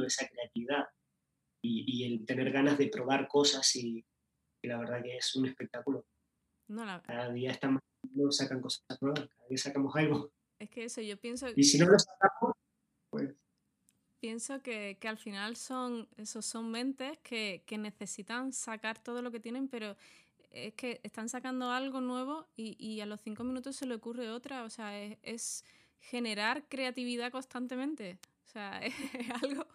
[0.06, 0.86] esa creatividad
[1.63, 4.04] y, el tener ganas de probar cosas y,
[4.63, 6.06] la verdad que es un espectáculo.
[7.06, 7.82] Cada día estamos,
[8.30, 10.32] sacan cosas nuevas, cada día sacamos algo.
[10.60, 11.48] Es que eso, yo pienso...
[11.56, 12.56] Y si no lo sacamos,
[13.10, 13.34] pues...
[14.20, 19.32] Pienso que, que al final son, esos son mentes que, que necesitan sacar todo lo
[19.32, 19.98] que tienen, pero
[20.52, 24.30] es que están sacando algo nuevo y, y, a los cinco minutos se le ocurre
[24.30, 24.63] otra.
[24.63, 25.65] O sea, es, es
[26.02, 28.20] generar creatividad constantemente.
[28.52, 28.94] O sea, es
[29.42, 29.66] algo...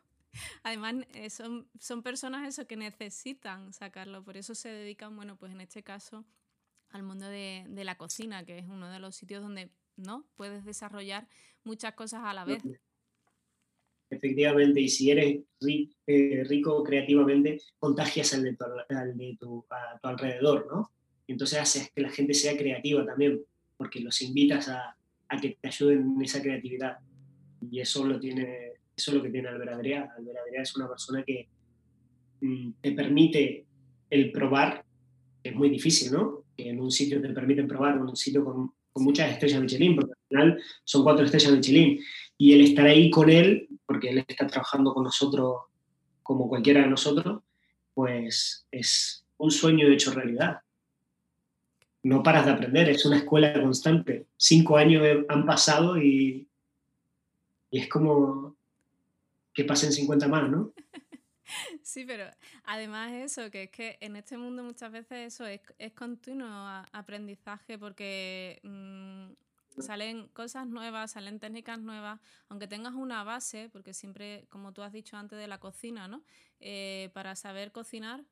[0.62, 5.50] Además, eh, son, son personas eso que necesitan sacarlo, por eso se dedican, bueno, pues
[5.52, 6.26] en este caso
[6.90, 10.66] al mundo de, de la cocina, que es uno de los sitios donde no puedes
[10.66, 11.26] desarrollar
[11.64, 12.62] muchas cosas a la vez.
[14.10, 15.40] Efectivamente, y si eres
[16.06, 20.92] eh, rico, creativamente, contagias al de, tu, de tu, a tu alrededor, ¿no?
[21.26, 23.42] Y entonces haces que la gente sea creativa también,
[23.78, 26.98] porque los invitas a, a que te ayuden en esa creatividad
[27.60, 30.10] y eso lo tiene eso es lo que tiene Albert Adrià.
[30.16, 31.48] Albert Adrià es una persona que
[32.40, 33.66] mm, te permite
[34.08, 34.84] el probar,
[35.42, 36.44] que es muy difícil, ¿no?
[36.56, 39.94] Que en un sitio te permiten probar, en un sitio con, con muchas estrellas Michelin,
[39.94, 42.00] porque al final son cuatro estrellas Michelin,
[42.38, 45.62] y el estar ahí con él, porque él está trabajando con nosotros
[46.22, 47.42] como cualquiera de nosotros,
[47.92, 50.60] pues es un sueño hecho realidad.
[52.02, 54.26] No paras de aprender, es una escuela constante.
[54.36, 56.48] Cinco años han pasado y
[57.78, 58.56] es como
[59.52, 60.72] que pasen 50 más, ¿no?
[61.80, 62.24] Sí, pero
[62.64, 66.48] además eso, que es que en este mundo muchas veces eso es, es continuo
[66.90, 69.30] aprendizaje porque mmm,
[69.80, 74.92] salen cosas nuevas, salen técnicas nuevas, aunque tengas una base, porque siempre, como tú has
[74.92, 76.24] dicho antes de la cocina, ¿no?
[76.58, 78.24] Eh, para saber cocinar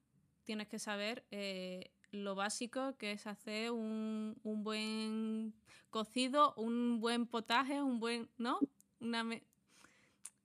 [0.44, 5.54] tienes que saber eh, lo básico que es hacer un, un buen
[5.90, 8.59] cocido, un buen potaje, un buen, ¿no?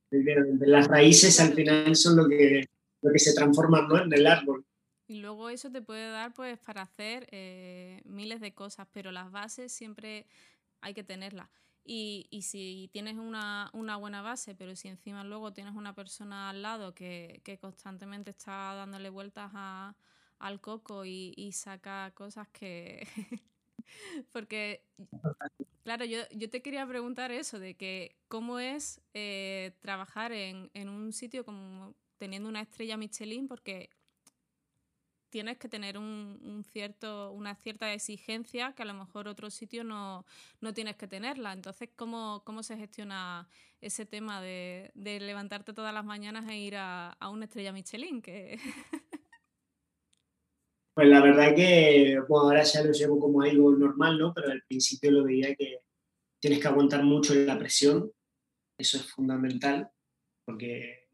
[0.10, 2.66] Las raíces al final son lo que,
[3.02, 4.66] lo que se transforma en el árbol.
[5.08, 9.32] Y luego eso te puede dar pues para hacer eh, miles de cosas, pero las
[9.32, 10.28] bases siempre
[10.82, 11.50] hay que tenerlas.
[11.84, 16.52] Y, y, si tienes una, una, buena base, pero si encima luego tienes una persona
[16.52, 19.96] al lado que, que constantemente está dándole vueltas a,
[20.38, 23.08] al coco y, y saca cosas que,
[24.32, 24.84] Porque,
[25.90, 30.88] claro, yo, yo, te quería preguntar eso, de que cómo es eh, trabajar en, en,
[30.88, 33.90] un sitio como teniendo una estrella Michelin, porque
[35.32, 39.84] tienes que tener un, un, cierto, una cierta exigencia que a lo mejor otro sitio
[39.84, 40.28] no,
[40.62, 41.54] no tienes que tenerla.
[41.54, 43.50] Entonces, ¿cómo, cómo se gestiona
[43.82, 48.22] ese tema de, de levantarte todas las mañanas e ir a, a una estrella Michelin?
[48.22, 48.60] Que...
[51.00, 54.34] Pues la verdad que ahora ya lo llevo como algo normal, ¿no?
[54.34, 55.80] Pero al principio lo veía que
[56.42, 58.12] tienes que aguantar mucho la presión,
[58.78, 59.90] eso es fundamental,
[60.44, 61.08] porque,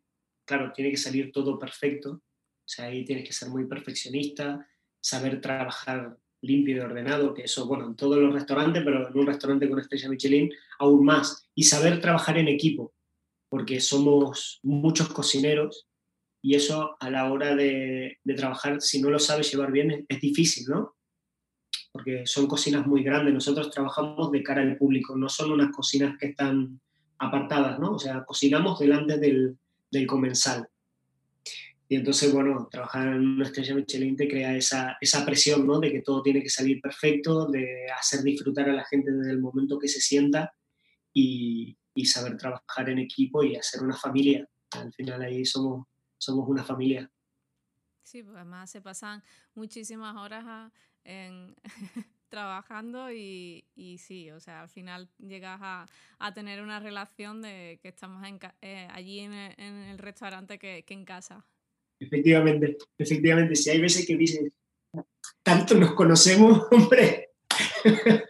[0.44, 4.68] claro, tiene que salir todo perfecto, o sea, ahí tienes que ser muy perfeccionista,
[5.00, 9.28] saber trabajar limpio y ordenado, que eso, bueno, en todos los restaurantes, pero en un
[9.28, 12.96] restaurante con estrella Michelin, aún más, y saber trabajar en equipo,
[13.50, 15.88] porque somos muchos cocineros
[16.46, 20.68] y eso a la hora de, trabajar, si no lo sabes llevar bien, es, difícil,
[20.68, 20.96] ¿no?
[21.92, 23.34] porque son cocinas muy grandes.
[23.34, 26.80] Nosotros trabajamos de cara al público, no son unas cocinas que están
[27.18, 27.94] apartadas, ¿no?
[27.94, 29.58] O sea, cocinamos delante del,
[29.90, 30.68] del comensal.
[31.90, 35.80] Y entonces, bueno, trabajar en una estrella Michelin te crea esa, esa presión, ¿no?
[35.80, 39.40] De que todo tiene que salir perfecto, de hacer disfrutar a la gente desde el
[39.40, 40.54] momento que se sienta
[41.12, 44.48] y, y saber trabajar en equipo y hacer una familia.
[44.74, 45.88] Al final ahí somos,
[46.26, 47.10] somos una familia.
[48.04, 49.24] Sí, pues además se pasan
[49.56, 50.72] muchísimas horas
[51.04, 51.56] en,
[52.30, 55.88] trabajando y, y, sí, o sea, al final llegas a,
[56.20, 58.22] a tener una relación de que estamos
[58.62, 61.46] eh, allí en el, en el restaurante que, que, en casa.
[62.00, 64.52] Efectivamente, efectivamente, si hay veces que dices,
[65.44, 67.30] tanto nos conocemos, hombre,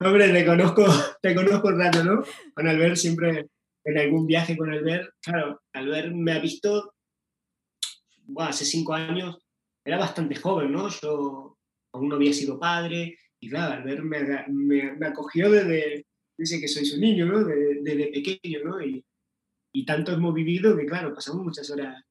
[0.00, 0.84] hombre, te conozco,
[1.22, 2.22] te conozco un rato, ¿no?
[2.54, 3.48] Con Albert siempre
[3.84, 6.94] en algún viaje con Albert, claro, Albert me ha visto,
[8.38, 9.38] hace cinco años,
[9.84, 10.88] era bastante joven, ¿no?
[10.88, 11.58] Yo
[11.92, 16.68] aún no había sido padre, y claro, Albert me, me, me acogió desde, dice que
[16.68, 17.44] soy su niño, ¿no?
[17.44, 18.82] Desde, pequeño, ¿no?
[18.82, 19.04] Y,
[19.72, 22.02] y tanto hemos vivido que, claro, pasamos muchas horas,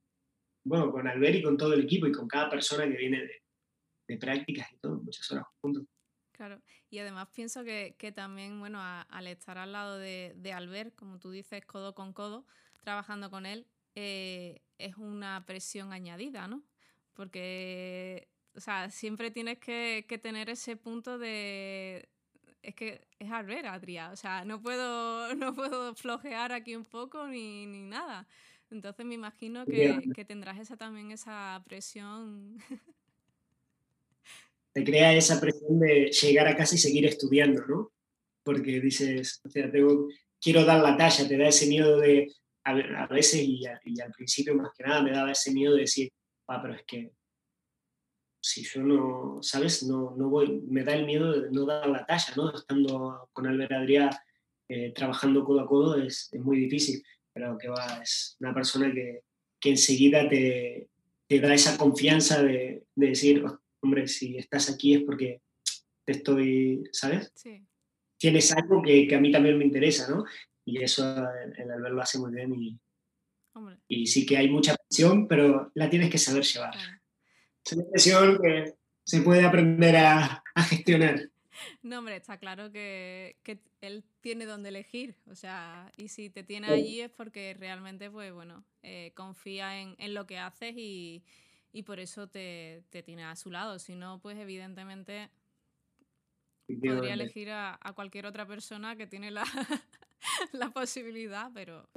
[0.64, 3.22] bueno, con Albert y con todo el equipo y con cada persona que viene
[4.08, 5.86] de, prácticas y todo, muchas horas juntos.
[6.32, 10.96] Claro, y además pienso que, que también, bueno, al estar al lado de, de, Albert,
[10.96, 12.48] como tú dices, codo con codo,
[12.82, 16.63] trabajando con él, eh, es una presión añadida, ¿no?
[17.13, 22.10] Porque, o sea, siempre tienes que, que tener ese punto de,
[22.62, 24.12] es que es Albert, Adrià.
[24.12, 28.28] O sea, no puedo, no puedo flojear aquí un poco ni, ni nada.
[28.71, 32.60] Entonces me imagino que, que, tendrás esa también esa presión
[34.73, 37.91] te crea esa presión de llegar a casa y seguir estudiando, ¿no?
[38.43, 40.08] Porque dices, o sea, tengo,
[40.39, 42.32] quiero dar la talla, te da ese miedo de,
[42.63, 45.76] a, a veces y, a, y, al principio más que nada me daba ese miedo
[45.76, 46.12] de decir,
[46.48, 47.12] ah, pero es que
[48.41, 49.84] si yo no, ¿sabes?
[49.84, 52.54] No, no voy, me da el miedo de no dar la talla, ¿no?
[52.54, 54.10] Estando con Albert Adrià
[54.69, 58.91] eh, trabajando codo a codo es, es, muy difícil, pero que va, es una persona
[58.93, 59.24] que,
[59.60, 60.89] que enseguida te,
[61.28, 63.43] te da esa confianza de, de decir,
[63.82, 65.41] hombre, si estás aquí es porque
[66.06, 67.32] te estoy, ¿sabes?
[67.36, 67.65] Sí.
[68.17, 70.26] Tienes algo que, que, a mí también me interesa, ¿no?
[70.70, 71.04] Y eso
[71.58, 72.80] el Albert lo hace muy bien y,
[73.88, 76.76] y sí que hay mucha presión, pero la tienes que saber llevar.
[77.66, 81.30] Es una presión que se puede aprender a, a gestionar.
[81.82, 86.44] No, hombre, está claro que, que, él tiene donde elegir, o sea, y si te
[86.44, 91.24] tiene allí es porque realmente, pues bueno, eh, confía en, en, lo que haces y,
[91.72, 93.80] y por eso te, te, tiene a su lado.
[93.80, 95.30] Si no, pues evidentemente
[96.68, 99.44] podría elegir a, a, cualquier otra persona que tiene la,
[100.54, 101.90] la posibilidad, pero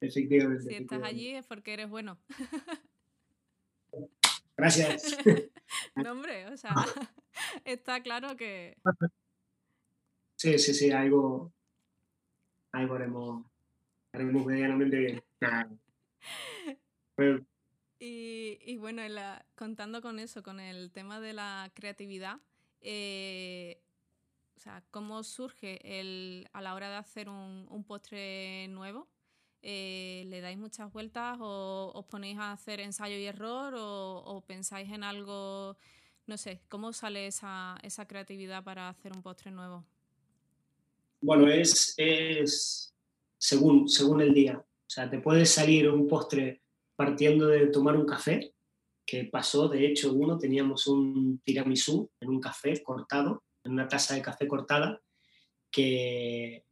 [0.00, 2.18] efectivamente, si estás allí es porque eres bueno.
[4.56, 5.16] Gracias.
[5.96, 6.74] no, hombre, o sea,
[7.64, 8.76] está claro que...
[10.36, 11.52] Sí, sí, sí, algo,
[12.72, 13.44] algo haremos,
[14.12, 15.22] haremos medianamente bien.
[17.16, 17.44] Bueno,
[17.98, 22.38] y, y, bueno, la, contando con eso, con el tema de la creatividad,
[22.80, 23.80] eh,
[24.56, 29.08] o sea, ¿cómo surge el, a la hora de hacer un, un postre nuevo?
[29.62, 34.40] Eh, ¿Le dais muchas vueltas o os ponéis a hacer ensayo y error o, o,
[34.42, 35.76] pensáis en algo,
[36.26, 39.84] no sé, ¿cómo sale esa, esa creatividad para hacer un postre nuevo?
[41.22, 42.94] Bueno, es, es
[43.38, 44.58] según, según el día.
[44.58, 46.62] O sea, te puede salir un postre
[46.94, 48.54] partiendo de tomar un café,
[49.06, 54.14] que pasó, de hecho, uno, teníamos un tiramisú en un café cortado, en una taza
[54.14, 55.02] de café cortada,
[55.70, 56.64] que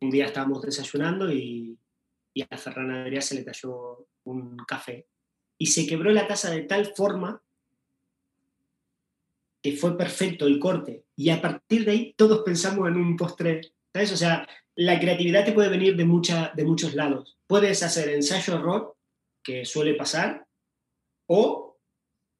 [0.00, 1.78] un día estábamos desayunando y,
[2.34, 5.06] y a Ferran Adrià se le cayó un café
[5.58, 7.42] y se quebró la taza de tal forma
[9.62, 11.04] que fue perfecto el corte.
[11.16, 13.60] Y a partir de ahí todos pensamos en un postre,
[13.92, 14.12] ¿sabes?
[14.12, 17.38] O sea, la creatividad te puede venir de, mucha, de muchos lados.
[17.46, 18.96] Puedes hacer ensayo-error,
[19.42, 20.46] que suele pasar,
[21.26, 21.69] o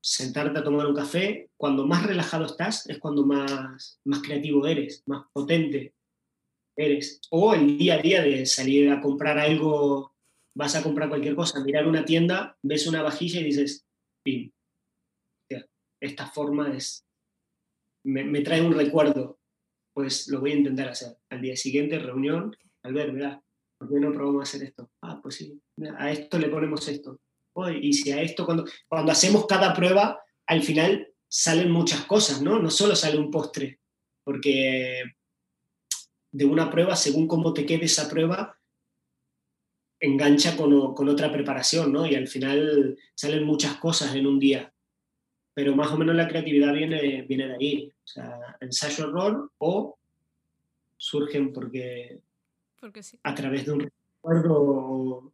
[0.01, 1.51] sentarte a tomar un café.
[1.57, 5.95] Cuando más relajado estás es cuando más, más creativo eres, más potente
[6.77, 7.21] eres.
[7.31, 10.15] O el día a día de salir a comprar algo,
[10.57, 13.87] vas a comprar cualquier cosa, mirar una tienda, ves una vajilla y dices,
[14.25, 14.51] pim,
[16.01, 17.07] esta forma es,
[18.05, 19.39] me, me, trae un recuerdo,
[19.93, 21.19] pues lo voy a intentar hacer.
[21.29, 23.43] Al día siguiente, reunión, al ver, ¿verdad?
[23.79, 24.91] ¿Por qué no probamos hacer esto?
[25.03, 25.61] Ah, pues sí,
[25.99, 27.21] a esto le ponemos esto.
[27.69, 32.59] Y si a esto, cuando, cuando hacemos cada prueba, al final salen muchas cosas, ¿no?
[32.59, 33.81] No solo sale un postre,
[34.25, 35.03] porque
[36.33, 38.59] de una prueba, según cómo te quede esa prueba,
[40.01, 42.07] engancha con, con, otra preparación, ¿no?
[42.07, 44.73] Y al final salen muchas cosas en un día.
[45.55, 47.93] pero más o menos la creatividad viene, viene de ahí.
[48.05, 49.99] O sea, ensayo error o
[50.97, 52.21] surgen porque,
[52.81, 53.19] porque sí.
[53.23, 55.33] a través de un recuerdo.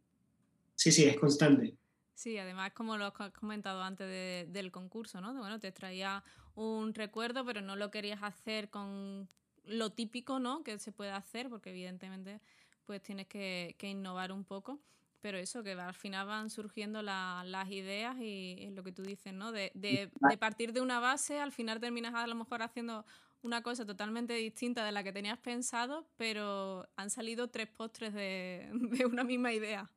[0.75, 1.75] Sí, sí, es constante.
[2.17, 5.35] Sí, además, como lo has comentado antes del concurso, ¿no?
[5.35, 6.23] Bueno, te traía
[6.55, 9.29] un recuerdo, pero no lo querías hacer con
[9.65, 10.63] lo típico, ¿no?
[10.63, 12.41] Que se puede hacer, porque evidentemente
[12.85, 14.79] pues tienes que, innovar un poco.
[15.21, 19.31] Pero eso, que al final van surgiendo las ideas y es lo que tú dices,
[19.31, 19.51] ¿no?
[19.51, 20.09] De, de,
[20.39, 23.05] partir de una base, al final terminas a lo mejor haciendo
[23.43, 28.71] una cosa totalmente distinta de la que tenías pensado, pero han salido tres postres de,
[28.73, 29.91] de una misma idea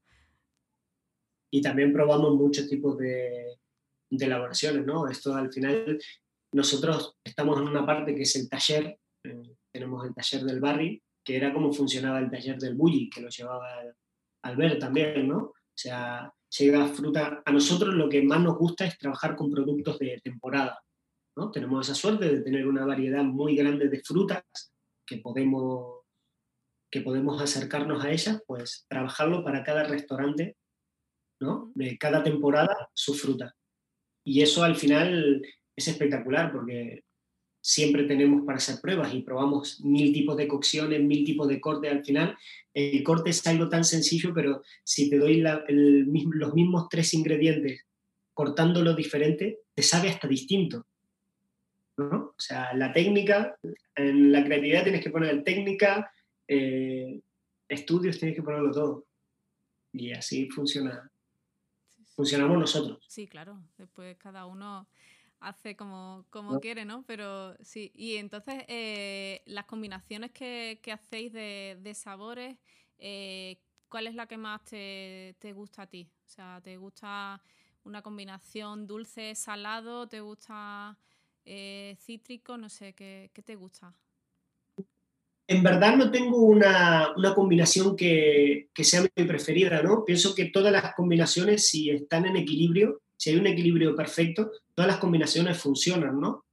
[1.50, 3.56] y también probamos muchos tipos de,
[4.10, 5.08] elaboraciones, ¿no?
[5.08, 5.98] Esto al final,
[6.52, 11.00] nosotros estamos en una parte que es el taller, eh, tenemos el taller del barrio,
[11.24, 13.68] que era como funcionaba el taller del bully, que lo llevaba
[14.42, 15.38] Albert también, ¿no?
[15.38, 17.42] O sea, llega fruta.
[17.44, 20.82] A nosotros lo que más nos gusta es trabajar con productos de temporada,
[21.36, 21.50] ¿no?
[21.50, 24.44] Tenemos esa suerte de tener una variedad muy grande de frutas
[25.06, 26.00] que podemos
[26.92, 30.56] que podemos acercarnos a ellas, pues trabajarlo para cada restaurante
[31.74, 33.54] de cada temporada su fruta.
[34.24, 35.42] Y eso al final
[35.74, 37.04] es espectacular porque
[37.62, 41.90] siempre tenemos para hacer pruebas y probamos mil tipos de cocciones, mil tipos de cortes.
[41.90, 42.36] Al final,
[42.74, 47.86] el corte es algo tan sencillo, pero si te doy los mismos tres ingredientes
[48.34, 50.86] cortándolo diferente, te sabe hasta distinto.
[51.96, 52.34] ¿no?
[52.36, 53.56] O sea, la técnica,
[53.94, 56.10] en la creatividad tienes que poner técnica,
[56.48, 57.20] eh,
[57.68, 59.06] estudios tienes que ponerlo todo.
[59.92, 61.10] Y así funciona
[62.20, 62.98] funcionamos nosotros.
[63.08, 63.58] Sí, claro.
[63.78, 64.86] Después cada uno
[65.40, 67.02] hace como, como quiere, ¿no?
[67.06, 67.90] Pero sí.
[67.94, 72.58] Y entonces, eh, las combinaciones que, hacéis de, sabores,
[72.98, 73.58] eh,
[73.88, 76.10] ¿cuál es la que más te, gusta a ti?
[76.26, 77.42] O sea, ¿te gusta
[77.84, 80.06] una combinación dulce-salado?
[80.06, 80.98] ¿Te gusta
[81.46, 82.58] eh, cítrico?
[82.58, 83.94] No sé, ¿qué, ¿qué te gusta?
[85.50, 90.04] En verdad no tengo una, combinación que, sea mi preferida, ¿no?
[90.04, 94.88] Pienso que todas las combinaciones, si están en equilibrio, si hay un equilibrio perfecto, todas
[94.88, 96.44] las combinaciones funcionan, ¿no?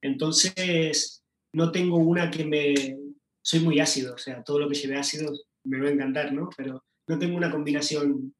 [0.00, 2.96] Entonces, no tengo una que me...
[3.42, 5.30] Soy muy ácido, o sea, todo lo que lleve ácido
[5.64, 6.48] me va a encantar, ¿no?
[6.56, 8.34] Pero no tengo una combinación...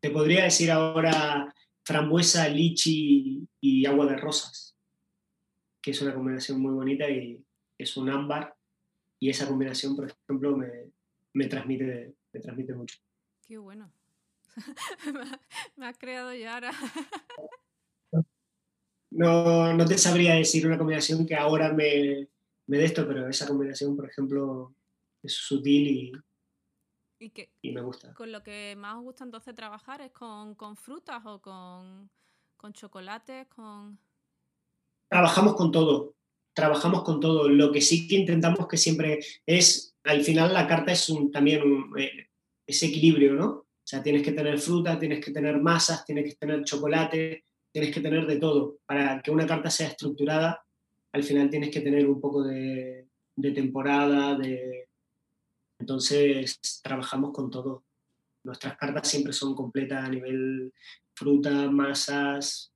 [0.00, 1.54] Te podría decir ahora
[1.84, 4.74] frambuesa, lichi y agua de rosas,
[5.82, 7.44] que es una combinación muy bonita y
[7.76, 8.54] es un ámbar
[9.20, 12.98] y esa combinación, por ejemplo, me, transmite, me transmite mucho.
[13.46, 13.92] Qué bueno.
[15.76, 16.72] me has creado ya ahora.
[19.10, 22.28] no, no te sabría decir una combinación que ahora me,
[22.66, 24.74] me dé esto, pero esa combinación, por ejemplo,
[25.22, 26.12] es sutil y,
[27.22, 28.14] ¿Y, y me gusta.
[28.14, 32.10] ¿Con lo que más os gusta entonces trabajar es con, frutas o con,
[32.56, 33.46] con chocolates?
[33.48, 33.98] Con...
[35.10, 36.14] Trabajamos con todo
[36.54, 37.48] trabajamos con todo.
[37.48, 41.62] Lo que sí que intentamos que siempre es, al final la carta es un, también
[41.62, 42.28] un, eh,
[42.66, 43.46] ese equilibrio, ¿no?
[43.46, 47.92] O sea, tienes que tener fruta, tienes que tener masas, tienes que tener chocolate, tienes
[47.92, 48.78] que tener de todo.
[48.86, 50.64] Para que una carta sea estructurada,
[51.12, 54.88] al final tienes que tener un poco de, de temporada, de...
[55.78, 57.84] Entonces, trabajamos con todo.
[58.44, 60.72] Nuestras cartas siempre son completas a nivel
[61.14, 62.72] fruta, masas,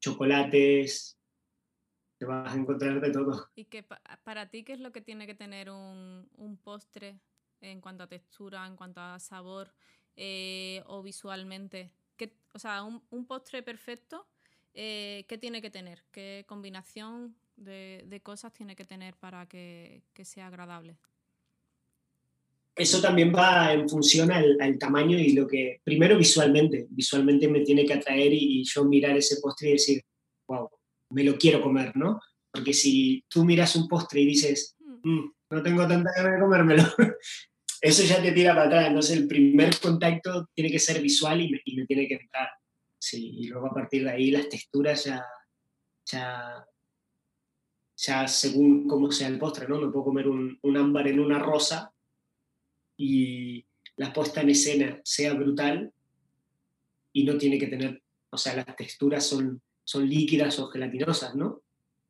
[0.00, 1.16] chocolates,
[2.20, 3.48] te vas a encontrar de todo.
[3.56, 7.18] ¿Y que para ti qué es lo que tiene que tener un, postre
[7.62, 9.72] en cuanto a textura, en cuanto a sabor
[10.16, 11.94] eh, o visualmente?
[12.18, 14.26] ¿Qué, o sea, un, postre perfecto,
[14.74, 16.04] eh, ¿qué tiene que tener?
[16.12, 20.98] ¿Qué combinación de, cosas tiene que tener para que, sea agradable?
[22.76, 27.86] Eso también va en función al, tamaño y lo que, primero visualmente, visualmente me tiene
[27.86, 30.02] que atraer y yo mirar ese postre y decir,
[30.46, 30.68] wow,
[31.10, 32.20] me lo quiero comer, ¿no?
[32.50, 35.08] Porque si tú miras un postre y dices, mm.
[35.08, 36.84] Mm, no tengo tanta ganas de comérmelo,
[37.80, 38.86] eso ya te tira para atrás.
[38.88, 42.48] Entonces el primer contacto tiene que ser visual y me, tiene que entrar.
[42.98, 45.24] Sí, y luego a partir de ahí las texturas ya,
[46.06, 46.64] ya,
[47.96, 49.80] ya según cómo sea el postre, ¿no?
[49.80, 51.92] Me puedo comer un, un ámbar en una rosa
[52.96, 53.64] y
[53.96, 55.92] la puesta en escena sea brutal
[57.12, 61.62] y no tiene que tener, o sea, las texturas son son líquidas o gelatinosas, ¿no?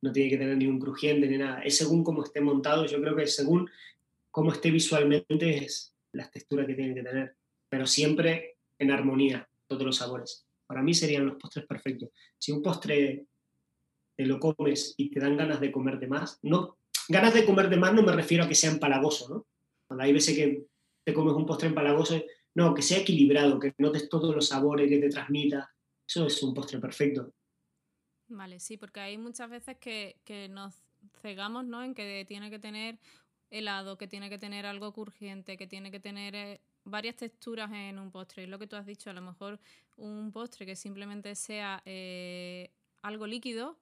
[0.02, 1.62] No tiene que tener ningún crujiente ni nada.
[1.62, 3.70] Es según cómo esté montado, yo creo que según
[4.30, 7.36] cómo esté visualmente es las texturas que tienen que tener,
[7.70, 10.46] pero siempre en armonía, todos los sabores.
[10.66, 12.10] Para mí serían los postres perfectos.
[12.36, 13.24] Si un postre
[14.14, 16.76] te lo comes y te dan ganas de comerte más, no,
[17.08, 19.46] ganas de comerte más no me refiero a que sea empalagoso, ¿no?
[19.86, 20.66] Cuando hay veces que
[21.02, 22.22] te comes un postre empalagoso,
[22.56, 25.72] no, que sea equilibrado, que notes todos los sabores que te transmita,
[26.06, 27.32] eso es un postre perfecto
[28.30, 30.74] Vale, sí, porque hay muchas veces que, que nos
[31.20, 31.82] cegamos, ¿no?
[31.82, 32.98] En que tiene que tener
[33.50, 37.98] helado, que tiene que tener algo crujiente, que tiene que tener eh, varias texturas en
[37.98, 38.44] un postre.
[38.44, 39.58] Es lo que tú has dicho, a lo mejor
[39.96, 42.70] un postre que simplemente sea eh,
[43.02, 43.76] algo líquido,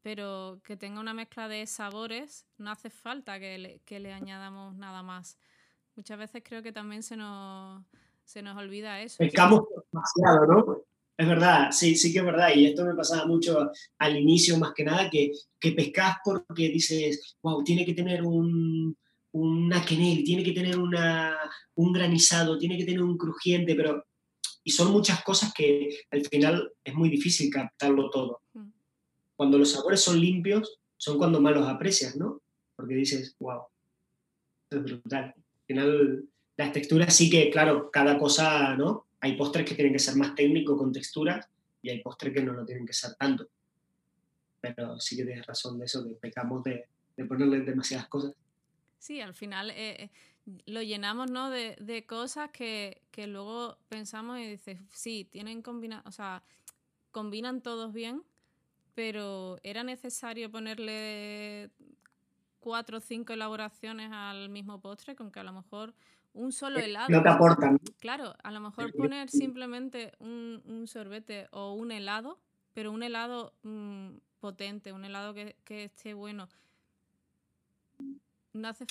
[0.00, 4.74] pero que tenga una mezcla de sabores, no hace falta que le, que le añadamos
[4.74, 5.38] nada más.
[5.96, 7.84] Muchas veces creo que también se nos,
[8.24, 9.18] se nos olvida eso.
[9.18, 10.91] Pescamos demasiado, ¿no?
[11.22, 12.48] Es verdad, sí, sí que es verdad.
[12.52, 17.36] Y esto me pasaba mucho al inicio, más que nada, que, que pescas porque dices,
[17.40, 18.96] wow, tiene que tener un,
[19.30, 21.38] una quenel, tiene que tener una,
[21.76, 24.04] un granizado, tiene que tener un crujiente, pero...
[24.64, 28.40] Y son muchas cosas que al final es muy difícil captarlo todo.
[28.54, 28.70] Mm.
[29.36, 32.42] Cuando los sabores son limpios, son cuando más los aprecias, ¿no?
[32.74, 33.62] Porque dices, wow,
[34.64, 35.24] esto es brutal.
[35.36, 36.24] Al final,
[36.56, 39.06] las texturas sí que, claro, cada cosa, ¿no?
[39.22, 41.48] Hay postres que tienen que ser más técnicos con texturas
[41.80, 43.48] y hay postres que no lo tienen que ser tanto.
[44.60, 48.34] Pero sí que tienes razón de eso, que pecamos de, de ponerle demasiadas cosas.
[48.98, 50.10] Sí, al final eh, eh,
[50.66, 51.50] lo llenamos ¿no?
[51.50, 56.42] de, de cosas que, que, luego pensamos y dices, sí, tienen combina o sea,
[57.10, 58.22] combinan todos bien,
[58.94, 61.70] pero ¿era necesario ponerle
[62.60, 65.14] cuatro o cinco elaboraciones al mismo postre?
[65.14, 65.94] Con que a lo mejor
[66.34, 67.08] un solo helado.
[67.08, 67.78] No te aportan.
[67.98, 72.38] Claro, a lo mejor poner simplemente un, un sorbete o un helado,
[72.72, 74.10] pero un helado mm,
[74.40, 76.48] potente, un helado que, que esté bueno.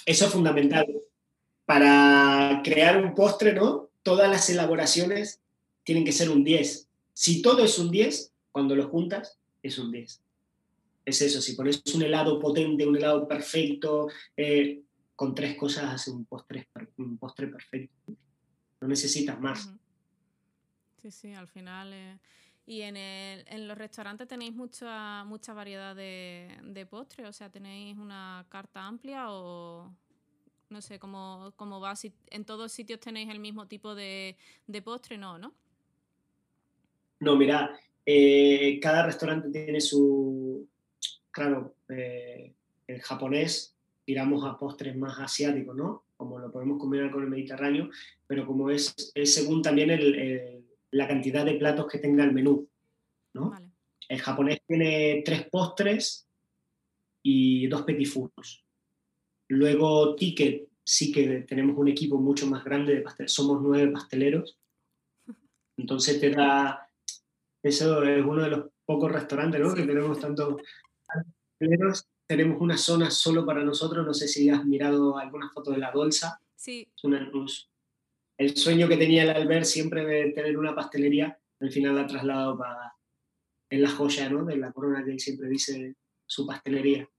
[0.06, 0.88] Eso es fundamental.
[1.66, 3.89] Para crear un postre, ¿no?
[4.04, 5.42] Todas las elaboraciones
[5.84, 6.88] tienen que ser un 10.
[7.14, 10.22] Si todo es un 10, cuando lo juntas, es un 10.
[11.06, 14.82] Es eso, si pones un helado potente, un helado perfecto, eh,
[15.16, 16.68] con tres cosas hace un postre,
[17.02, 18.14] un postre perfecto.
[18.80, 19.72] No necesitas más.
[21.02, 21.93] Sí, sí, al final.
[21.93, 22.20] Eh,
[22.66, 27.49] y en, el, en, los restaurantes tenéis mucha, mucha variedad de, de postres, o sea,
[27.49, 29.91] tenéis una carta amplia o
[30.70, 34.38] no sé cómo, cómo va, si en todos sitios tenéis el mismo tipo de,
[34.68, 35.54] de postre, no, ¿no?
[37.20, 40.68] No, mira, eh, cada restaurante tiene su,
[41.30, 42.54] claro, eh,
[42.88, 43.76] el japonés
[44.06, 46.04] tiramos a postres más asiáticos, ¿no?
[46.22, 47.90] Como lo podemos combinar con el Mediterráneo,
[48.28, 52.70] pero como es, es según también el, la cantidad de platos que tenga el menú,
[53.34, 53.52] ¿no?
[54.08, 56.30] El japonés tiene tres postres
[57.24, 58.64] y dos petit fours.
[59.48, 64.60] Luego ticket, sí que tenemos un equipo mucho más grande de pasteleros, somos nueve pasteleros,
[65.76, 66.88] entonces te da,
[67.64, 69.74] eso es uno de los pocos restaurantes, ¿no?
[69.74, 70.62] Que tenemos tantos
[71.58, 74.06] pasteleros tenemos una zona solo para nosotros.
[74.06, 76.40] No sé si has mirado alguna foto de la Dolsa.
[76.56, 76.88] Sí.
[78.38, 82.08] el sueño que tenía el Albert siempre de tener una pastelería, al final la ha
[82.08, 82.94] trasladado para,
[83.70, 84.46] en la joya ¿no?
[84.46, 87.10] de la corona que él siempre dice su pastelería.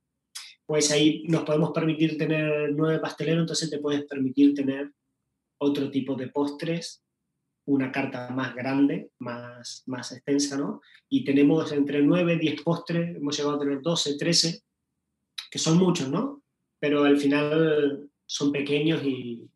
[0.64, 4.92] Pues ahí nos podemos permitir tener nueve pasteleros, entonces te puedes permitir tener
[5.58, 7.04] otro tipo de postres,
[7.66, 10.80] una carta más grande, más, más extensa, ¿no?
[11.10, 14.62] Y tenemos entre nueve, diez postres, hemos llegado a tener 12, 13,
[15.52, 16.42] que son muchos, ¿no?
[16.78, 19.50] Pero al final son pequeños y,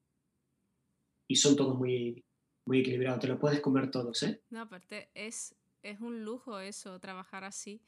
[1.26, 2.22] y son todos muy,
[2.66, 3.20] muy equilibrados.
[3.20, 4.42] Te los puedes comer todos, ¿eh?
[4.50, 7.80] No, aparte es, es un lujo eso, trabajar así,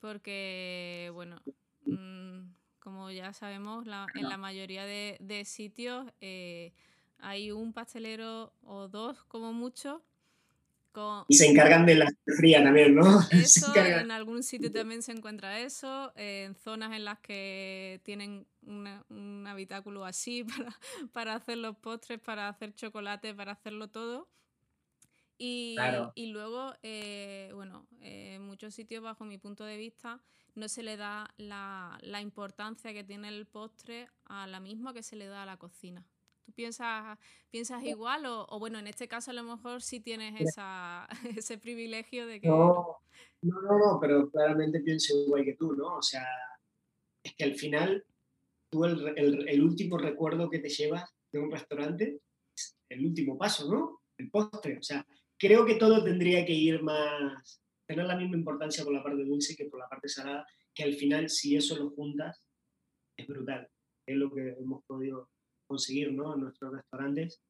[0.00, 1.40] porque, bueno,
[1.86, 2.40] mm,
[2.80, 3.86] como ya sabemos,
[4.16, 6.72] en la mayoría de, de sitios eh,
[7.18, 10.02] hay un pastelero o dos como mucho
[11.28, 13.02] y se encargan de la fría también, ¿no?
[13.32, 19.46] Eso, en algún sitio también se encuentra eso, en zonas en las que tienen un
[19.46, 20.78] habitáculo así para,
[21.12, 24.28] para, hacer los postres, para hacer chocolate, para hacerlo todo.
[25.36, 25.76] Y,
[26.14, 30.20] y luego, eh, bueno, en muchos sitios, bajo mi punto de vista,
[30.54, 35.02] no se le da la, la importancia que tiene el postre a la misma que
[35.02, 36.06] se le da a la cocina.
[36.44, 37.18] ¿Tú piensas,
[37.50, 42.26] piensas igual o, bueno, en este caso a lo mejor sí tienes esa, ese privilegio
[42.26, 42.48] de que...
[42.48, 42.98] No,
[43.42, 45.96] no, no, pero claramente pienso igual que tú, ¿no?
[45.96, 46.26] O sea,
[47.22, 48.04] es que al final
[48.70, 52.20] tú el, el, el último recuerdo que te llevas de un restaurante
[52.56, 54.02] es el último paso, ¿no?
[54.16, 54.78] El postre.
[54.78, 55.06] O sea,
[55.38, 59.56] creo que todo tendría que ir más, tener la misma importancia por la parte dulce
[59.56, 62.42] que por la parte salada, que al final si eso lo juntas
[63.16, 63.68] es brutal.
[64.06, 65.30] Es lo que hemos podido
[65.66, 66.34] conseguir ¿no?
[66.34, 67.42] en nuestros restaurantes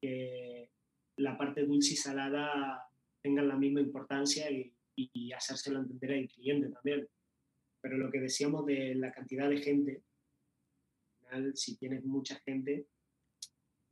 [0.00, 0.70] que
[1.16, 2.88] la parte dulce y salada
[3.20, 7.08] tengan la misma importancia y, y hacérselo entender al cliente también.
[7.80, 10.02] Pero lo que decíamos de la cantidad de gente,
[11.54, 12.86] si tienes mucha gente,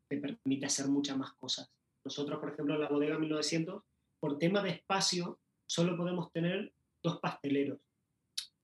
[0.09, 1.71] te permite hacer muchas más cosas.
[2.05, 3.83] Nosotros, por ejemplo, en la bodega 1900,
[4.21, 6.73] por tema de espacio, solo podemos tener
[7.03, 7.81] dos pasteleros.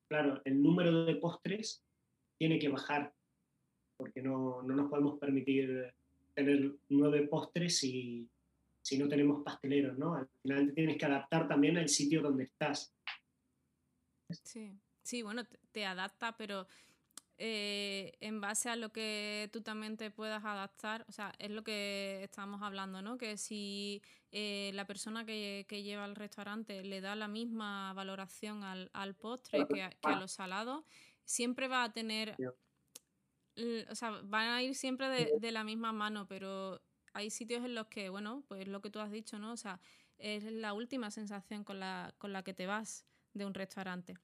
[0.09, 1.83] claro, el número de postres
[2.39, 3.15] tiene que bajar,
[4.03, 5.95] porque no, no nos podemos permitir
[6.35, 8.29] tener nueve postres si,
[8.81, 10.17] si no tenemos pasteleros, ¿no?
[10.17, 12.93] Al final te tienes que adaptar también al sitio donde estás.
[14.43, 14.73] Sí,
[15.05, 16.67] sí bueno, te, adapta, pero
[17.39, 21.63] eh, en base a lo que tú también te puedas adaptar, o sea, es lo
[21.63, 23.19] que estamos hablando, ¿no?
[23.19, 29.15] Que si eh, la persona que, lleva el restaurante le da la misma valoración al,
[29.15, 30.85] postre que a, los salados,
[31.25, 32.37] siempre va a tener...
[33.91, 36.81] O sea, van a ir siempre de, de la misma mano, pero
[37.13, 39.53] hay sitios en los que, bueno, pues lo que tú has dicho, ¿no?
[39.53, 39.81] O sea,
[40.19, 44.15] es la última sensación con la, con la que te vas de un restaurante.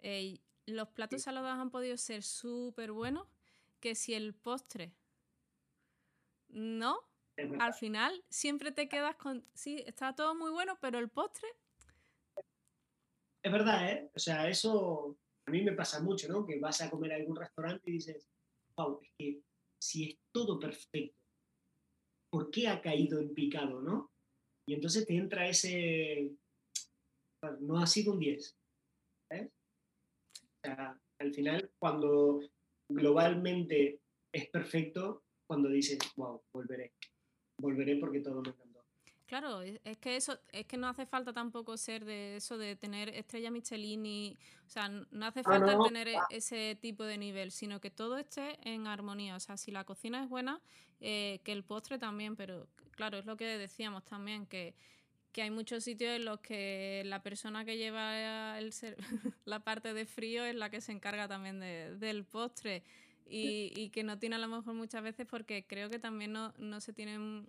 [0.00, 3.26] Eh, los platos salados han podido ser súper buenos,
[3.80, 4.94] que si el postre
[6.48, 6.98] no,
[7.58, 11.48] al final siempre te quedas con, sí, está todo muy bueno, pero el postre...
[13.42, 14.10] Es verdad, ¿eh?
[14.14, 16.46] O sea, eso a mí me pasa mucho, ¿no?
[16.46, 18.28] Que vas a comer a algún restaurante y dices,
[18.76, 19.42] wow, es que
[19.80, 21.18] si es todo perfecto,
[22.30, 24.10] ¿por qué ha caído en picado, no?
[24.66, 26.30] Y entonces te entra ese,
[27.60, 28.56] no ha sido un 10,
[31.18, 32.40] al final, cuando
[32.88, 34.00] globalmente
[34.32, 36.92] es perfecto, cuando dices, wow, volveré.
[37.60, 38.71] Volveré porque todo me encantó.
[39.32, 43.08] Claro, es que eso, es que no hace falta tampoco ser de eso de tener
[43.08, 47.80] estrella Michelin o sea, no hace ah, falta tener e, ese tipo de nivel, sino
[47.80, 49.34] que todo esté en armonía.
[49.34, 50.60] O sea, si la cocina es buena,
[51.00, 54.74] eh, que el postre también, pero claro, es lo que decíamos también, que
[55.32, 58.74] que hay muchos sitios en los que la persona que lleva el
[59.46, 62.82] la parte de frío es la que se encarga también del postre
[63.26, 66.92] y, que no tiene a lo mejor muchas veces porque creo que también no, se
[66.92, 67.46] tiene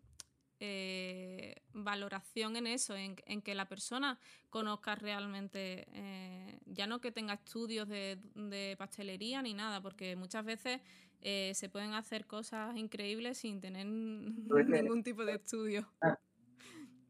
[0.65, 4.17] eh, valoración en eso, en, que la persona
[4.49, 10.79] conozca realmente, eh, ya no que tenga estudios de, pastelería ni nada, porque muchas veces
[11.19, 13.85] eh, se pueden hacer cosas increíbles sin tener
[14.87, 15.85] ningún tipo de estudio.
[16.01, 16.17] Ah,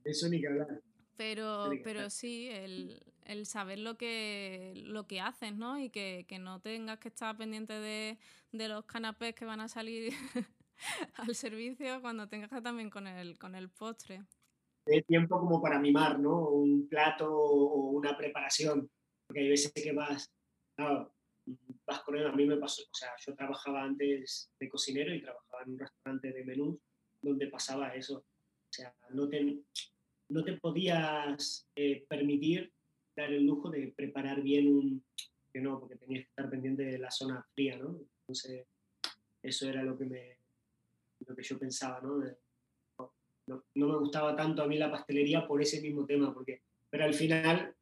[0.03, 0.81] eso ni que hablar.
[1.15, 5.77] Pero, pero sí, el, saber lo que, lo que haces, ¿no?
[5.79, 8.17] Y que, no tengas que estar pendiente de,
[8.51, 10.11] los canapés que van a salir
[11.15, 14.23] al servicio cuando tengas que también con el, con el postre.
[14.85, 16.49] De tiempo como para mimar, ¿no?
[16.49, 18.89] Un plato o una preparación.
[19.25, 20.31] Porque hay veces que vas,
[20.77, 22.27] vas con él.
[22.27, 25.79] A mí me pasó, o sea, yo trabajaba antes de cocinero y trabajaba en un
[25.79, 26.77] restaurante de menús
[27.21, 28.17] donde pasaba eso.
[28.17, 29.63] O sea, no te,
[30.29, 32.73] no te podías eh, permitir
[33.15, 35.05] dar el lujo de preparar bien un...
[35.51, 37.99] que no, porque tenías que estar pendiente de la zona fría, ¿no?
[38.21, 38.65] Entonces,
[39.41, 40.37] eso era lo que, me,
[41.27, 42.23] lo que yo pensaba, ¿no?
[43.47, 47.13] no, me gustaba tanto a mí la pastelería por ese mismo tema, porque, pero al
[47.13, 47.75] final,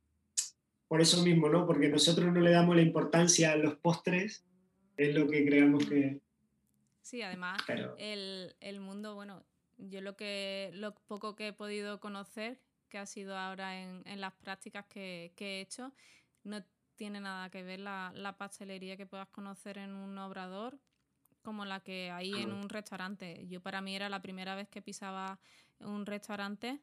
[0.88, 1.66] por eso mismo, ¿no?
[1.66, 4.46] Porque nosotros no le damos la importancia a los postres,
[4.98, 6.20] es lo que creamos que...
[7.02, 7.62] Sí, además,
[7.98, 9.44] el, el mundo, bueno,
[9.78, 14.34] yo lo que lo poco que he podido conocer, que ha sido ahora en, las
[14.34, 15.92] prácticas que, he hecho,
[16.44, 16.64] no
[16.96, 20.78] tiene nada que ver la, pastelería que puedas conocer en un obrador
[21.42, 23.46] como la que hay en un restaurante.
[23.48, 25.40] Yo para mí era la primera vez que pisaba
[25.80, 26.80] un restaurante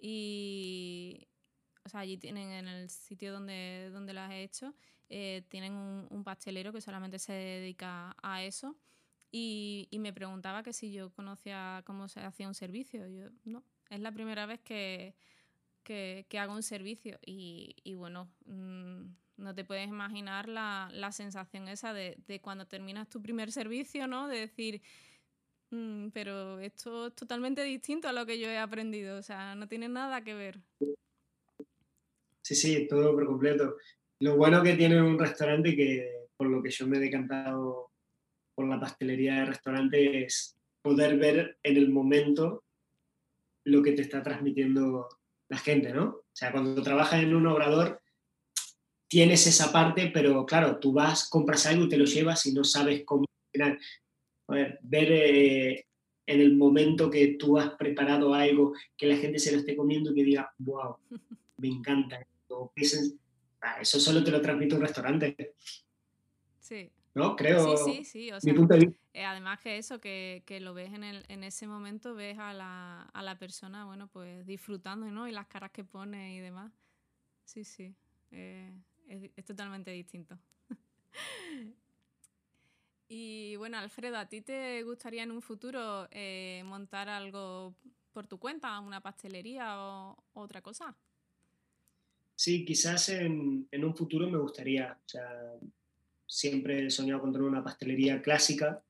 [0.00, 1.28] y,
[1.84, 4.74] o sea, allí tienen en el sitio donde, donde las he hecho,
[5.08, 8.76] eh, tienen un, un, pastelero que solamente se dedica a eso
[9.30, 13.06] y, me preguntaba que si yo conocía cómo se hacía un servicio.
[13.08, 15.14] Yo, no, es la primera vez que,
[15.82, 19.06] que, hago un servicio y, y bueno, mm,
[19.36, 24.06] no te puedes imaginar la, la sensación esa de, de, cuando terminas tu primer servicio,
[24.06, 24.28] ¿no?
[24.28, 24.82] De decir,
[25.70, 29.68] mm, pero esto es totalmente distinto a lo que yo he aprendido, o sea, no
[29.68, 30.60] tiene nada que ver.
[32.42, 33.76] Sí, sí, todo por completo.
[34.20, 37.90] Lo bueno que tiene un restaurante que por lo que yo me he decantado
[38.54, 42.64] con la pastelería de restaurante es poder ver en el momento
[43.64, 45.08] lo que te está transmitiendo
[45.48, 46.04] la gente, ¿no?
[46.04, 48.01] O sea, cuando trabajas en un obrador,
[49.12, 52.64] tienes esa parte, pero claro, tú vas, compras algo y te lo llevas y no
[52.64, 55.86] sabes cómo ver eh,
[56.24, 60.12] en el momento que tú has preparado algo, que la gente se lo esté comiendo
[60.12, 60.96] y que diga, wow,
[61.58, 62.26] me encanta.
[63.60, 65.56] Ah, eso solo te lo transmite un restaurante.
[66.58, 66.90] Sí.
[67.12, 67.36] ¿no?
[67.36, 67.76] Creo.
[67.76, 68.32] Sí, sí, sí.
[68.32, 68.54] O sea,
[69.12, 72.54] eh, además que eso, que, que, lo ves en, el, en ese momento, ves a
[72.54, 75.28] la, a la persona, bueno, pues disfrutando, ¿no?
[75.28, 76.72] Y las caras que pone y demás.
[77.44, 77.94] Sí, sí.
[78.30, 78.72] Eh,
[79.36, 80.38] es, totalmente distinto.
[83.08, 87.74] y bueno, Alfredo, ¿a ti te gustaría en un futuro eh, montar algo
[88.12, 90.96] por tu cuenta, una pastelería o otra cosa?
[92.34, 94.92] Sí, quizás en, en, un futuro me gustaría.
[94.92, 95.52] O sea,
[96.26, 98.82] siempre he soñado con tener una pastelería clásica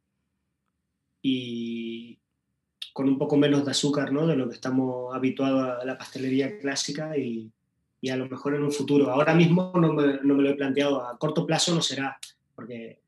[1.20, 2.18] y
[2.93, 4.27] con un poco menos de azúcar, ¿no?
[4.27, 7.53] De lo que estamos habituados a la pastelería clásica y,
[8.03, 9.11] y a lo mejor en un futuro.
[9.11, 12.18] Ahora mismo no me, no me, lo he planteado, a corto plazo no será,
[12.55, 13.00] porque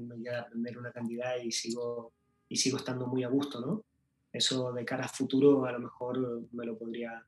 [0.00, 2.10] me queda aprender una cantidad y sigo,
[2.48, 3.84] y sigo estando muy a gusto, ¿no?
[4.32, 7.22] Eso de cara a futuro a lo mejor me lo podría,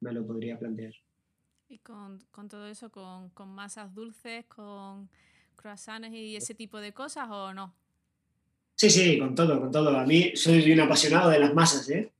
[0.00, 0.94] me lo podría plantear.
[1.68, 5.10] Y con, con todo eso, con, con, masas dulces, con
[5.54, 7.74] croissants y ese tipo de cosas, ¿o no?
[8.74, 9.98] Sí, sí, con todo, con todo.
[9.98, 12.10] A mí soy un apasionado de las masas, ¿eh?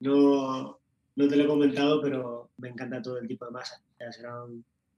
[0.00, 0.80] No,
[1.14, 3.80] no te lo he comentado, pero me encanta todo el tipo de masa.
[3.94, 4.44] O sea, será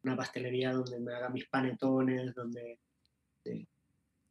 [0.03, 2.79] una pastelería donde me haga mis panetones, donde...
[3.45, 3.67] Sí,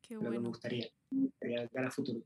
[0.02, 0.42] Qué bueno.
[0.42, 2.22] me gustaría, me gustaría cara futuro.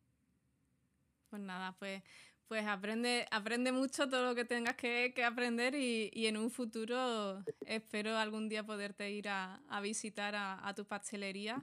[1.29, 2.01] Pues nada, pues,
[2.47, 6.51] pues aprende, aprende mucho todo lo que tengas que, que aprender y, y, en un
[6.51, 11.61] futuro espero algún día poderte ir a, a visitar a, a, tu pastelería.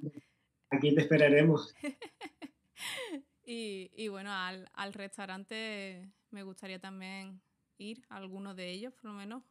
[0.70, 1.74] Aquí te esperaremos.
[3.44, 7.40] y, y, bueno, al, al restaurante me gustaría también
[7.80, 9.42] ir a alguno de ellos, por lo menos.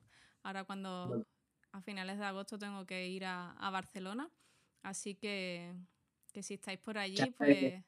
[0.44, 1.26] Ahora cuando
[1.72, 4.30] a finales de agosto tengo que ir a, a Barcelona.
[4.84, 5.76] Así que,
[6.32, 7.84] que, si estáis por allí, pues...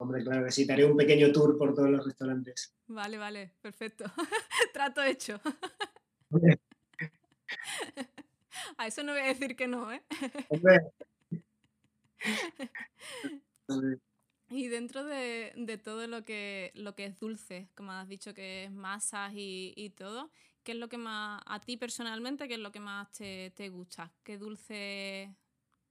[0.00, 2.72] Hombre, claro, necesitaré un pequeño tour por todos los restaurantes.
[2.86, 4.04] Vale, vale, perfecto.
[4.72, 5.40] Trato hecho.
[8.76, 10.02] a eso no voy a decir que no, ¿eh?
[10.48, 10.92] Hombre.
[14.50, 18.64] Y dentro de, de, todo lo que, lo que es dulce, como has dicho que
[18.64, 20.30] es masas y, y, todo,
[20.62, 23.68] ¿qué es lo que más, a ti personalmente, qué es lo que más te, te
[23.68, 24.12] gusta?
[24.22, 25.36] ¿Qué dulce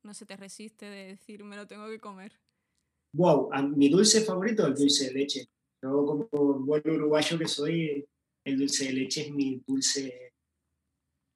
[0.03, 2.39] no se te resiste de decir me lo tengo que comer?
[3.14, 5.49] Wow, mi dulce favorito es el dulce de leche.
[5.84, 6.28] Yo como
[6.60, 8.08] buen uruguayo que soy,
[8.43, 10.34] el dulce de leche es mi dulce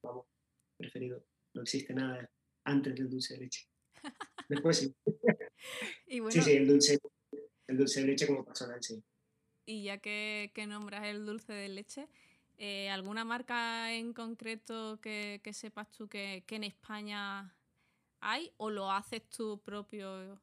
[0.03, 0.25] vamos,
[0.77, 1.23] preferido.
[1.53, 2.29] No existe nada
[2.65, 3.67] antes del dulce de leche.
[4.49, 4.95] Después sí.
[6.07, 6.99] y bueno, sí, sí, el dulce,
[7.67, 9.01] el dulce de leche como personal, sí.
[9.65, 12.07] Y ya que, que nombras el dulce de leche,
[12.57, 17.55] eh, ¿alguna marca en concreto que, que sepas tú que, que, en España
[18.19, 20.39] hay o lo haces tú propio?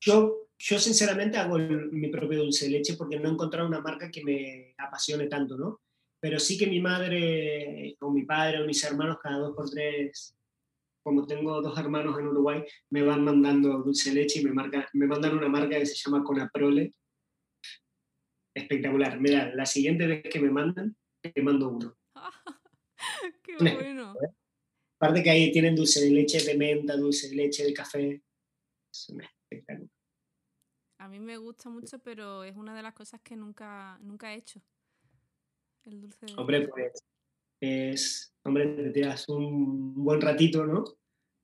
[0.00, 3.80] Yo, yo sinceramente hago el, mi propio dulce de leche porque no he encontrado una
[3.80, 5.80] marca que me apasione tanto, ¿no?
[6.20, 10.37] Pero sí que mi madre o mi padre o mis hermanos cada dos por tres
[11.08, 14.86] como tengo dos hermanos en Uruguay, me van mandando dulce de leche y me, marca,
[14.92, 16.94] me mandan una marca que se llama Conaprole.
[18.54, 19.18] Espectacular.
[19.18, 21.96] Mira, la siguiente vez que me mandan, te mando uno.
[23.42, 24.14] ¡Qué bueno!
[25.00, 28.22] Aparte que ahí tienen dulce de leche de menta, dulce de leche de café.
[28.92, 29.88] Es un espectáculo.
[30.98, 34.36] A mí me gusta mucho, pero es una de las cosas que nunca, nunca he
[34.36, 34.60] hecho.
[35.84, 36.70] El dulce de Hombre, leche.
[36.70, 37.07] pues
[37.60, 40.84] es, hombre, te tiras un buen ratito, ¿no?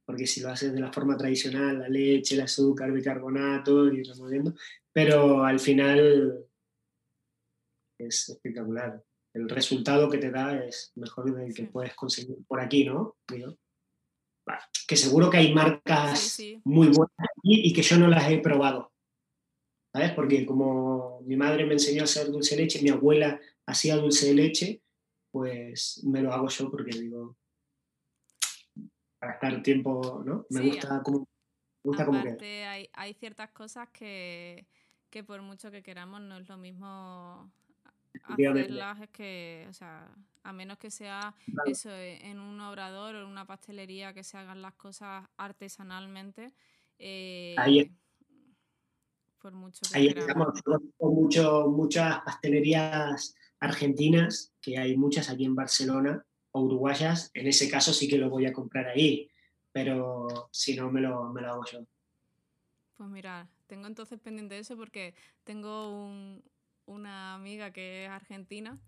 [0.07, 4.55] Porque si lo haces de la forma tradicional, la leche, el azúcar, bicarbonato y removiendo,
[4.93, 6.47] pero al final
[7.99, 9.03] es espectacular.
[9.35, 13.17] El resultado que te da es mejor del que puedes conseguir por aquí, ¿no?
[13.29, 13.59] Digo.
[14.87, 16.62] Que seguro que hay marcas Sí, sí.
[16.65, 18.93] muy buenas aquí y que yo no las he probado.
[19.93, 20.12] ¿Sabes?
[20.12, 24.27] Porque como mi madre me enseñó a hacer dulce de leche, mi abuela hacía dulce
[24.27, 24.83] de leche,
[25.35, 27.37] pues me lo hago yo porque digo,
[29.18, 30.47] para estar tiempo, ¿no?
[30.49, 31.26] Me Sí, gusta como, me
[31.82, 32.70] gusta como Aparte, queda.
[32.70, 34.64] hay, hay ciertas cosas que,
[35.11, 37.51] que por mucho que queramos no es lo mismo
[38.28, 40.09] hacerlas, es que, o sea,
[40.45, 41.70] a menos que sea Claro.
[41.72, 46.53] eso, eh, en un obrador o en una pastelería que se hagan las cosas artesanalmente,
[47.57, 47.91] Ahí eh,
[49.43, 50.62] por mucho que Ahí queramos.
[51.01, 53.35] mucho, muchas pastelerías
[53.65, 58.31] argentinas, que hay muchas aquí en Barcelona, o uruguayas, en ese caso sí que lo
[58.31, 59.29] voy a comprar ahí,
[59.73, 61.85] pero si no me lo, me lo hago yo.
[62.97, 66.43] Pues mira, tengo entonces pendiente eso porque tengo un-
[66.87, 68.79] una amiga que es argentina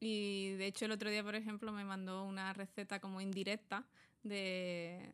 [0.00, 3.84] y de hecho el otro día, por ejemplo, me mandó una receta como indirecta
[4.24, 5.08] de,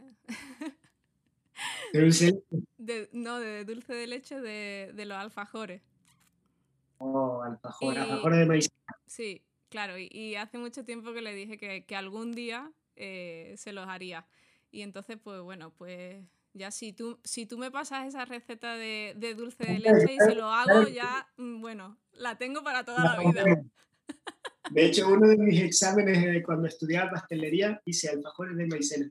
[1.93, 2.43] dulce
[2.79, 5.83] de no, de dulce de leche de, de los alfajores.
[6.99, 8.69] oh, alfajor, Y alfajores de maíz.
[9.13, 13.55] Sí, claro, y, y hace mucho tiempo que le dije que, que algún día eh,
[13.57, 14.27] se los haría.
[14.71, 19.15] Y entonces, pues bueno, pues ya si tú, si tú me pasas esa receta de,
[19.17, 23.05] de dulce de leche y se lo hago, ya, mm, bueno, la tengo para toda
[23.05, 23.45] la vida.
[24.71, 29.11] De hecho, uno de mis exámenes de cuando estudiaba pastelería hice alfajores de maicena.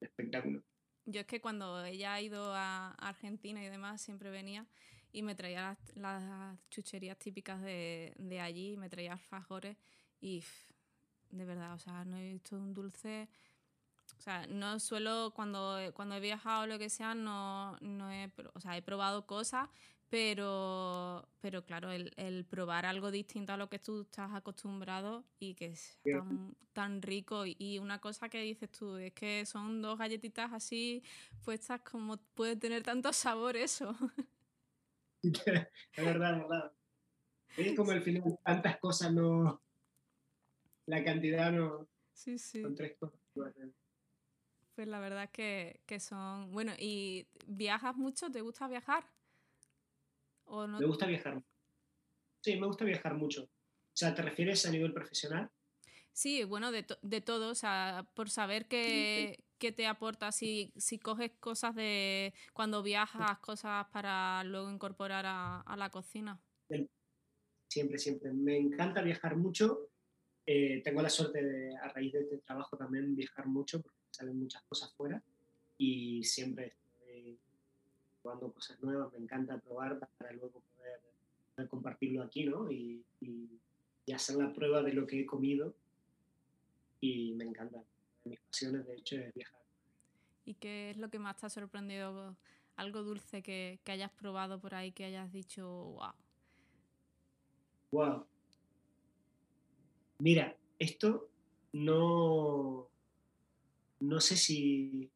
[0.00, 0.62] Espectáculo.
[1.06, 4.66] Yo es que cuando ella ha ido a Argentina y demás, siempre venía
[5.12, 9.76] y me traía las, las chucherías típicas de, de allí, me traía alfajores
[10.20, 10.42] y
[11.30, 13.28] de verdad, o sea, no he visto un dulce
[14.16, 18.30] o sea, no suelo, cuando, cuando he viajado o lo que sea, no, no he,
[18.54, 19.68] o sea, he probado cosas,
[20.08, 25.54] pero, pero claro, el, el, probar algo distinto a lo que tú estás acostumbrado y
[25.54, 27.44] que es tan, tan, rico.
[27.46, 31.02] Y una cosa que dices tú es que son dos galletitas así
[31.44, 33.94] puestas como puede tener tanto sabor eso.
[35.22, 36.72] es verdad, es verdad.
[37.56, 39.62] Es como al final tantas cosas no...
[40.86, 41.88] La cantidad no...
[42.12, 42.62] Sí, sí.
[42.62, 43.18] Son tres cosas.
[44.74, 46.50] Pues la verdad es que, que, son...
[46.52, 48.30] Bueno, ¿y viajas mucho?
[48.30, 49.04] ¿Te gusta viajar?
[50.44, 50.78] ¿O no?
[50.78, 51.42] Me gusta viajar.
[52.40, 53.44] Sí, me gusta viajar mucho.
[53.44, 55.50] O sea, ¿te refieres a nivel profesional?
[56.12, 60.98] Sí, bueno, de, de todo, o sea, por saber qué, qué te aporta, si, si,
[60.98, 66.40] coges cosas de cuando viajas, cosas para luego incorporar a, la cocina.
[67.68, 68.32] Siempre, siempre.
[68.32, 69.90] Me encanta viajar mucho.
[70.46, 74.62] Eh, tengo la suerte de, a raíz de este trabajo también, viajar mucho, salen muchas
[74.62, 75.22] cosas fuera
[75.76, 77.38] y siempre estoy
[78.22, 82.70] probando cosas nuevas, me encanta probar para luego poder, compartirlo aquí, ¿no?
[82.70, 83.60] Y, y,
[84.14, 85.74] hacer la prueba de lo que he comido
[86.98, 87.84] y me encanta.
[88.28, 89.60] Mis pasiones, de hecho, es viajar.
[90.44, 92.36] ¿Y qué es lo que más te ha sorprendido?
[92.76, 96.12] Algo dulce que, que hayas probado por ahí, que hayas dicho, wow.
[97.90, 98.26] Wow.
[100.20, 101.30] Mira, esto
[101.72, 102.90] no,
[104.00, 105.10] no sé si,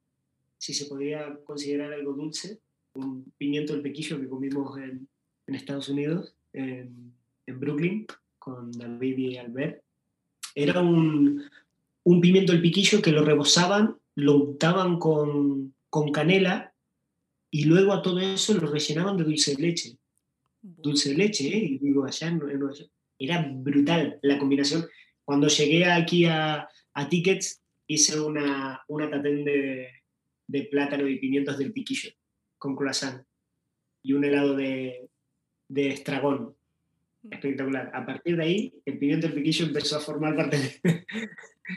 [0.59, 2.61] se podría considerar algo dulce,
[2.95, 5.09] un pimiento del pequillo que comimos en,
[5.47, 7.13] Estados Unidos, en,
[7.47, 8.07] Brooklyn,
[8.39, 9.83] con David y Albert.
[10.55, 11.43] Era un,
[12.21, 15.75] pimiento del piquillo que lo rebozaban, lo untaban con,
[16.13, 16.75] canela
[17.51, 19.99] y luego a todo eso lo rellenaban de dulce de leche.
[20.61, 21.59] Dulce de leche, ¿eh?
[21.59, 22.33] Y digo, allá
[23.19, 24.87] era brutal la combinación.
[25.25, 29.89] Cuando llegué aquí a, a Tickets, hice una, una tatén de,
[30.47, 32.11] de, plátano y pimientos del piquillo
[32.59, 33.25] con croissant
[34.03, 35.09] y un helado de,
[35.69, 36.57] de estragón.
[37.23, 37.33] Mm.
[37.33, 37.91] Espectacular.
[37.95, 41.07] A partir de ahí, el pimiento del piquillo empezó a formar parte de,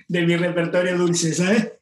[0.10, 1.74] mi repertorio dulce, ¿sabes?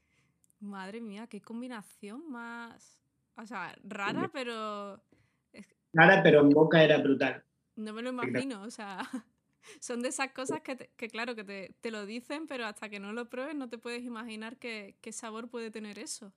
[0.59, 2.99] Madre mía, qué combinación más.
[3.35, 5.01] O sea, rara, pero.
[5.93, 7.43] Rara, pero en boca era brutal.
[7.75, 8.99] No me lo imagino, o sea.
[9.79, 12.99] Son de esas cosas que, que claro, que te, te, lo dicen, pero hasta que
[12.99, 16.33] no lo pruebes no te puedes imaginar qué, qué sabor puede tener eso.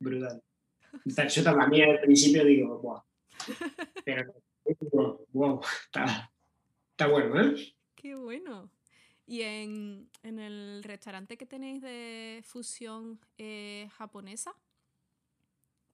[0.00, 0.42] Brutal.
[1.04, 3.02] Yo también al principio digo, wow.
[4.04, 4.34] Pero,
[5.32, 6.32] wow, está,
[6.90, 7.74] está bueno, ¿eh?
[7.94, 8.70] Qué bueno.
[9.30, 14.52] Y en, en, el restaurante que tenéis de fusión eh, japonesa,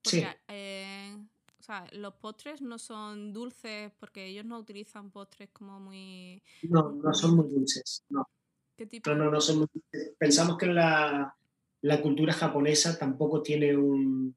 [0.03, 0.25] sí.
[0.49, 1.19] Eh,
[1.61, 6.43] o sea, los postres no son dulces porque ellos no utilizan postres como muy...
[6.63, 8.27] No, no son muy dulces, no.
[8.75, 9.11] ¿Qué tipo?
[9.11, 10.15] No, no, no son muy dulces.
[10.17, 11.37] Pensamos que la,
[11.83, 14.35] la cultura japonesa tampoco tiene un,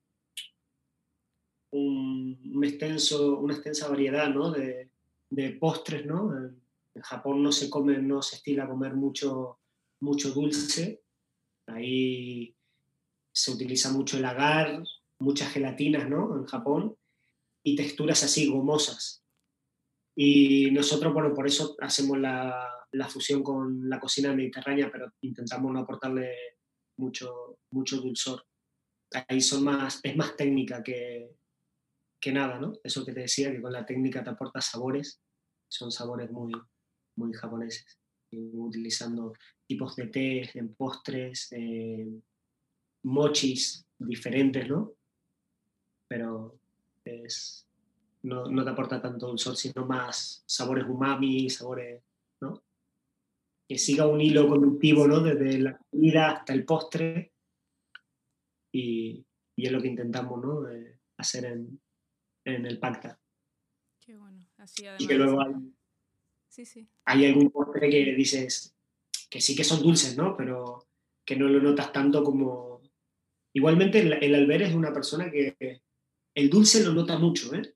[1.72, 4.52] un, extenso, una extensa variedad ¿no?
[4.52, 4.90] de,
[5.30, 6.34] de, postres, ¿no?
[6.96, 9.60] En, Japón no se come, no se estila comer mucho,
[10.02, 11.04] mucho dulce.
[11.68, 12.56] Ahí
[13.32, 14.84] se utiliza mucho el agar,
[15.20, 16.36] muchas gelatinas, ¿no?
[16.38, 16.96] En Japón
[17.64, 19.24] y texturas así gomosas.
[20.16, 25.72] Y nosotros, bueno, por eso hacemos la, la, fusión con la cocina mediterránea, pero intentamos
[25.72, 26.34] no aportarle
[26.98, 28.46] mucho, mucho dulzor.
[29.28, 31.36] Ahí son más, es más técnica que,
[32.20, 32.74] que nada, ¿no?
[32.84, 35.22] Eso que te decía, que con la técnica te aporta sabores,
[35.70, 36.52] son sabores muy,
[37.20, 38.00] muy japoneses,
[38.32, 39.34] utilizando
[39.68, 42.08] tipos de té en postres, eh,
[43.04, 44.94] mochis diferentes, ¿no?
[46.08, 46.60] Pero
[48.24, 52.04] no, te aporta tanto dulzor, sino más sabores umami, sabores,
[52.42, 52.64] ¿no?
[53.68, 55.20] Que siga un hilo conductivo, ¿no?
[55.20, 57.34] Desde la comida hasta el postre.
[58.72, 59.26] Y,
[59.58, 60.66] es lo que intentamos, ¿no?
[61.18, 61.80] hacer en,
[62.46, 63.20] el pacta.
[64.00, 64.40] Qué bueno.
[64.58, 65.02] Así además...
[65.02, 65.54] Y que luego hay,
[66.66, 66.88] sí, sí.
[67.06, 68.76] hay algún postre que dices
[69.30, 70.36] que sí que son dulces, ¿no?
[70.36, 70.88] Pero
[71.24, 72.82] que no lo notas tanto como...
[73.54, 75.82] Igualmente el, el Albert es una persona que
[76.36, 77.76] el dulce lo nota mucho, ¿eh?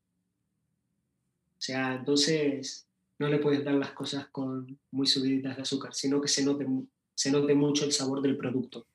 [1.58, 2.88] O sea, entonces
[3.20, 6.68] no le puedes dar las cosas con muy subiditas de azúcar, sino que se note,
[7.14, 8.88] se note mucho el sabor del producto.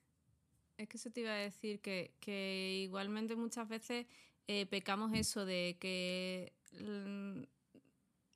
[0.77, 4.05] Es que eso te iba a decir, que, igualmente muchas veces
[4.47, 7.43] eh, pecamos eso de que mm,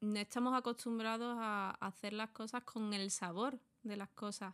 [0.03, 4.53] no estamos acostumbrados a hacer las cosas con el sabor de las cosas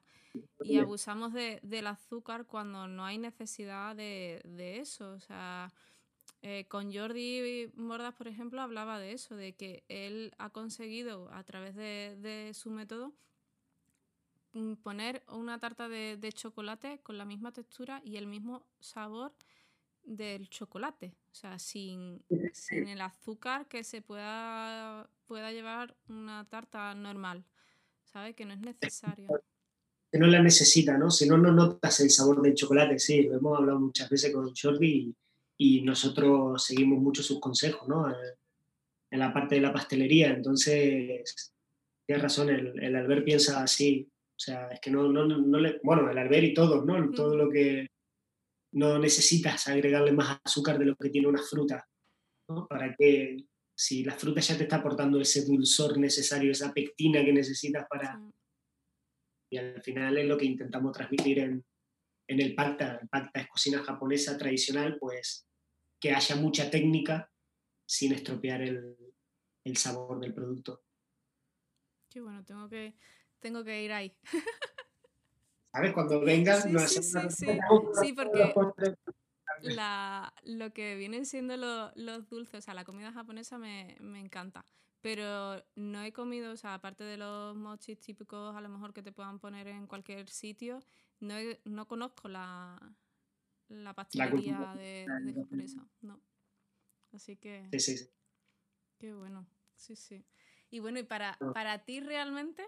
[0.62, 5.12] y abusamos del azúcar cuando no hay necesidad de, de eso.
[5.14, 5.72] O sea,
[6.42, 11.44] eh, con Jordi Mordas, por ejemplo, hablaba de eso, de que él ha conseguido a
[11.44, 13.12] través de, su método
[14.54, 19.34] mm, poner una tarta de, chocolate con la misma textura y el mismo sabor
[20.04, 21.14] del chocolate.
[21.32, 22.24] O sea, sin,
[22.54, 27.46] sin el azúcar que se pueda, pueda llevar una tarta normal.
[28.04, 28.36] ¿Sabes?
[28.36, 29.28] Que no es necesario.
[30.12, 31.12] Que no la necesita, ¿no?
[31.12, 32.98] Si no, no notas el sabor del chocolate.
[32.98, 35.14] Sí, lo hemos hablado muchas veces con Jordi
[35.58, 38.12] y, nosotros seguimos mucho sus consejos, ¿no?
[39.12, 40.30] En la parte de la pastelería.
[40.30, 41.54] Entonces,
[42.08, 44.10] tienes razón, el, el Albert piensa así.
[44.40, 45.82] O sea, es que no, no, no le.
[45.84, 47.12] Bueno, el Albert y todos, ¿no?
[47.12, 47.88] Todo lo que.
[48.74, 51.88] No necesitas agregarle más azúcar de lo que tiene una fruta,
[52.50, 52.68] ¿no?
[52.68, 53.46] Para que
[53.76, 58.20] si la fruta ya te está aportando ese dulzor necesario, esa pectina que necesitas para...
[59.52, 61.66] Y al final es lo que intentamos transmitir en,
[62.28, 63.00] el pacta.
[63.02, 65.48] El pacta es cocina japonesa tradicional, pues
[66.00, 67.32] que haya mucha técnica
[67.88, 68.98] sin estropear el,
[69.76, 70.84] sabor del producto.
[72.10, 72.96] Qué bueno, tengo que,
[73.40, 74.14] tengo que ir ahí.
[75.72, 75.94] ¿Sabes?
[75.94, 77.48] Cuando vengas, sí, no sí, sí, sí.
[78.02, 78.54] sí, porque
[79.62, 84.66] la, lo que vienen siendo los dulces, o sea, la comida japonesa me, encanta.
[85.02, 89.02] Pero no he comido, o sea, aparte de los mochis típicos a lo mejor que
[89.02, 90.82] te puedan poner en cualquier sitio,
[91.20, 92.78] no, no conozco la,
[93.70, 95.06] la pastelería de,
[95.36, 95.88] japonesa.
[96.02, 96.22] No.
[97.14, 97.70] Así que.
[97.72, 98.10] Sí, sí, sí.
[98.98, 99.48] Qué bueno.
[99.76, 100.26] Sí, sí.
[100.70, 102.68] Y bueno, y para, para ti realmente,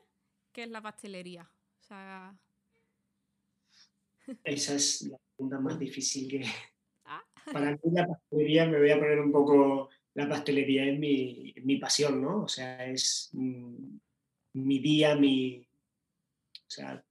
[0.53, 1.51] ¿qué es la pastelería?
[1.79, 2.39] O sea.
[4.43, 6.43] Esa es la pregunta más difícil que,
[7.53, 11.77] para mí la pastelería, me voy a poner un poco, la pastelería es mi, mi
[11.77, 12.43] pasión, ¿no?
[12.43, 13.97] O sea, es mm,
[14.53, 15.67] mi día, mi...
[16.53, 17.03] O sea,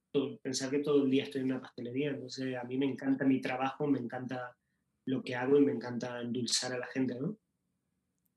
[0.42, 3.40] pensar que todo el día estoy en una pastelería, entonces a mí me encanta mi
[3.40, 4.56] trabajo, me encanta
[5.06, 7.36] lo que hago y me encanta endulzar a la gente, ¿no?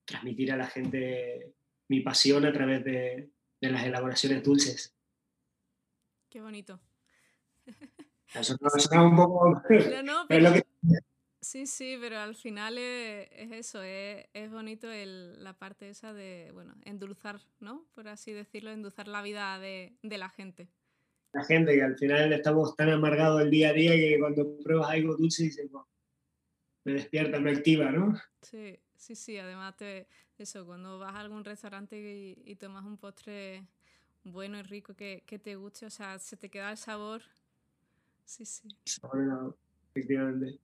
[0.06, 1.54] Transmitir a la gente
[1.90, 3.32] mi pasión a través de,
[3.62, 4.94] de las elaboraciones dulces.
[6.30, 6.80] Qué bonito.
[8.34, 9.62] Eso suena un poco...
[9.70, 10.50] No, no, pero...
[10.50, 10.64] lo que
[11.44, 17.42] Sí, sí, pero al final es, eso, es, bonito la parte esa de, bueno, endulzar,
[17.60, 17.86] ¿no?
[17.94, 20.70] Por así decirlo, endulzar la vida de, la gente.
[21.34, 24.90] La gente que al final estamos tan amargados el día a día que cuando pruebas
[24.90, 25.70] algo dulce dices,
[26.86, 28.18] me despierta, me activa, ¿no?
[28.42, 30.08] Sí, sí, sí, además te,
[30.38, 31.98] eso, cuando vas a algún restaurante
[32.46, 33.68] y, tomas un postre
[34.24, 37.22] bueno y rico que, te guste, o sea, se te queda el sabor.
[38.26, 38.68] Sí, sí.
[39.90, 40.60] efectivamente.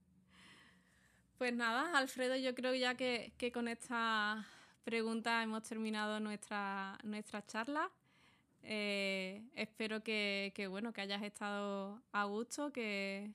[1.40, 4.46] Pues nada, Alfredo, yo creo ya que, con esta
[4.84, 7.90] pregunta hemos terminado nuestra, nuestra charla.
[8.62, 13.32] Eh, espero que, bueno, que hayas estado a gusto, que,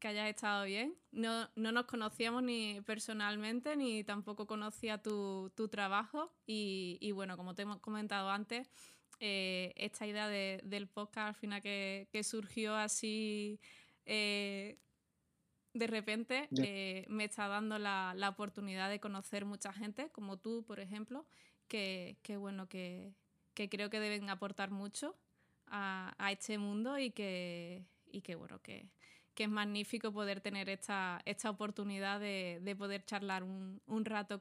[0.00, 0.96] que hayas estado bien.
[1.12, 6.32] No, nos conocíamos ni personalmente, ni tampoco conocía tu, trabajo.
[6.46, 8.68] Y, bueno, como te hemos comentado antes,
[9.18, 13.60] eh, esta idea del podcast al final que, surgió así
[14.06, 14.78] eh,
[15.72, 20.80] de repente eh, me está dando la, oportunidad de conocer mucha gente, como tú, por
[20.80, 21.26] ejemplo,
[21.68, 23.14] que, bueno, que,
[23.54, 25.16] creo que deben aportar mucho
[25.66, 27.86] a, este mundo y que,
[28.22, 28.88] que bueno, que,
[29.44, 34.40] es magnífico poder tener esta, esta oportunidad de, poder charlar un, rato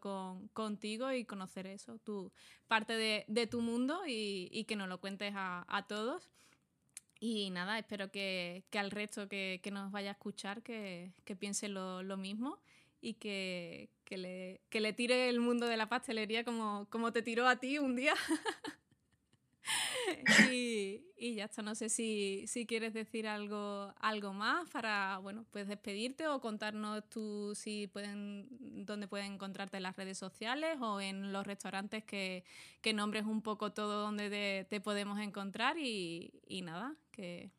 [0.54, 2.32] contigo y conocer eso, tu
[2.68, 6.30] parte de, tu mundo y, que nos lo cuentes a, a todos.
[7.20, 12.60] Y nada, espero que, al resto que, nos vaya a escuchar que, piense lo, mismo
[13.02, 17.58] y que, le, le, tire el mundo de la pastelería como, como te tiró a
[17.58, 18.14] ti un día.
[20.52, 26.28] y, ya está, no sé si, quieres decir algo, algo más para, bueno, pues despedirte
[26.28, 28.48] o contarnos tú si pueden,
[28.86, 32.44] dónde pueden encontrarte en las redes sociales o en los restaurantes que,
[32.94, 36.32] nombres un poco todo donde te, podemos encontrar y,
[36.64, 37.52] nada, que...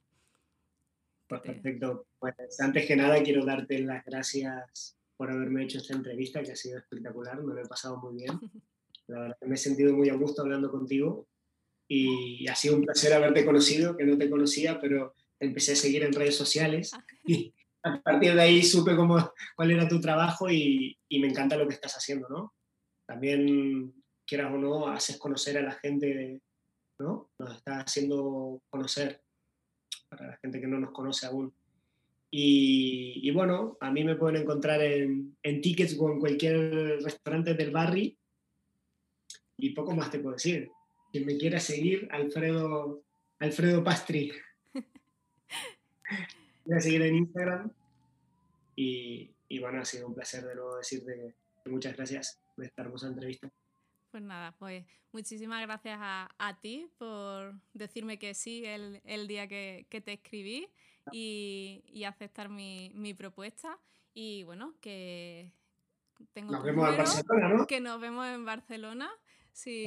[1.28, 2.06] Pues perfecto.
[2.18, 6.56] Pues antes que nada quiero darte las gracias por haberme hecho esta entrevista, que ha
[6.56, 8.32] sido espectacular, me lo he pasado muy bien.
[9.06, 11.29] La verdad que me he sentido muy a gusto hablando contigo
[11.92, 15.76] y ha sido un placer haberte conocido, que no te conocía, pero te empecé a
[15.76, 17.04] seguir en redes sociales ah.
[17.26, 21.56] y a partir de ahí supe cómo, cuál era tu trabajo y, y, me encanta
[21.56, 22.54] lo que estás haciendo, ¿no?
[23.06, 23.92] También,
[24.24, 26.40] quieras o no, haces conocer a la gente,
[27.00, 27.30] ¿no?
[27.40, 29.24] Nos está haciendo conocer
[30.08, 31.52] para la gente que no nos conoce aún.
[32.30, 37.54] Y, y bueno, a mí me pueden encontrar en, en Tickets o en cualquier restaurante
[37.54, 38.12] del barrio
[39.56, 40.70] y poco más te puedo decir
[41.10, 43.02] quien me quiera seguir, Alfredo,
[43.38, 44.32] Alfredo Pastri.
[46.64, 47.70] Voy a seguir en Instagram.
[48.76, 51.34] Y, bueno, ha sido un placer de nuevo decirte
[51.66, 53.50] muchas gracias por esta hermosa entrevista.
[54.10, 60.14] Pues nada, pues muchísimas gracias a, ti por decirme que sí el, día que, te
[60.14, 60.68] escribí
[61.12, 63.78] y, aceptar mi, propuesta.
[64.14, 65.52] Y bueno, que
[66.32, 67.66] tengo nos vemos en Barcelona, ¿no?
[67.66, 69.10] Que nos vemos en Barcelona.
[69.52, 69.86] Si,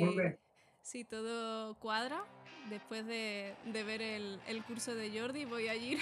[0.83, 2.23] si todo cuadra,
[2.69, 5.99] después de, ver el, curso de Jordi, voy a ir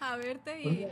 [0.00, 0.86] a, verte y.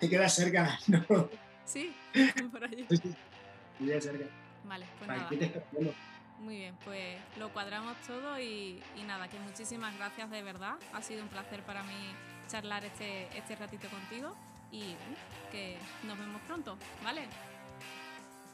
[0.00, 1.30] te queda cerca, ¿no?
[1.64, 1.94] Sí,
[2.52, 2.84] por allí.
[2.90, 4.00] Sí, sí.
[4.00, 4.26] cerca.
[4.64, 5.30] Vale, pues nada.
[6.40, 10.74] Muy bien, pues lo cuadramos todo y, nada, que muchísimas gracias de verdad.
[10.92, 12.14] Ha sido un placer para mí
[12.48, 14.36] charlar este, este ratito contigo
[14.70, 14.94] y
[15.50, 17.22] que nos vemos pronto, ¿vale?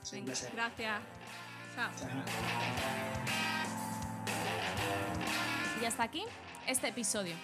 [0.02, 1.00] Sí, gracias.
[5.80, 6.24] Y hasta aquí
[6.66, 7.34] este episodio.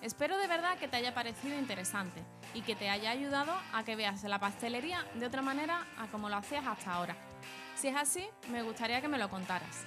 [0.00, 2.22] Espero de verdad que te haya parecido interesante
[2.54, 6.30] y que te haya ayudado a que veas la pastelería de otra manera a como
[6.30, 7.16] lo hacías hasta ahora.
[7.74, 9.84] Si es así, me gustaría que me lo contaras.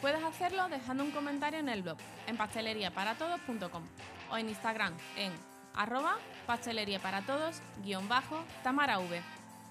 [0.00, 3.82] Puedes hacerlo dejando un comentario en el blog, en pasteleriaparatodos.com
[4.30, 5.32] o en Instagram en
[5.74, 9.22] arroba pasteleriaparatodos-tamarav,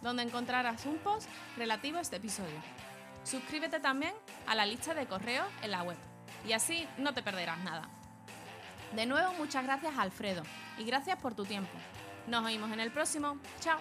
[0.02, 2.85] donde encontrarás un post relativo a este episodio.
[3.26, 4.14] Suscríbete también
[4.46, 5.98] a la lista de correos en la web
[6.48, 7.90] y así no te perderás nada.
[8.96, 10.44] De nuevo, muchas gracias Alfredo
[10.78, 11.74] y gracias por tu tiempo.
[12.28, 13.40] Nos oímos en el próximo.
[13.60, 13.80] Chao.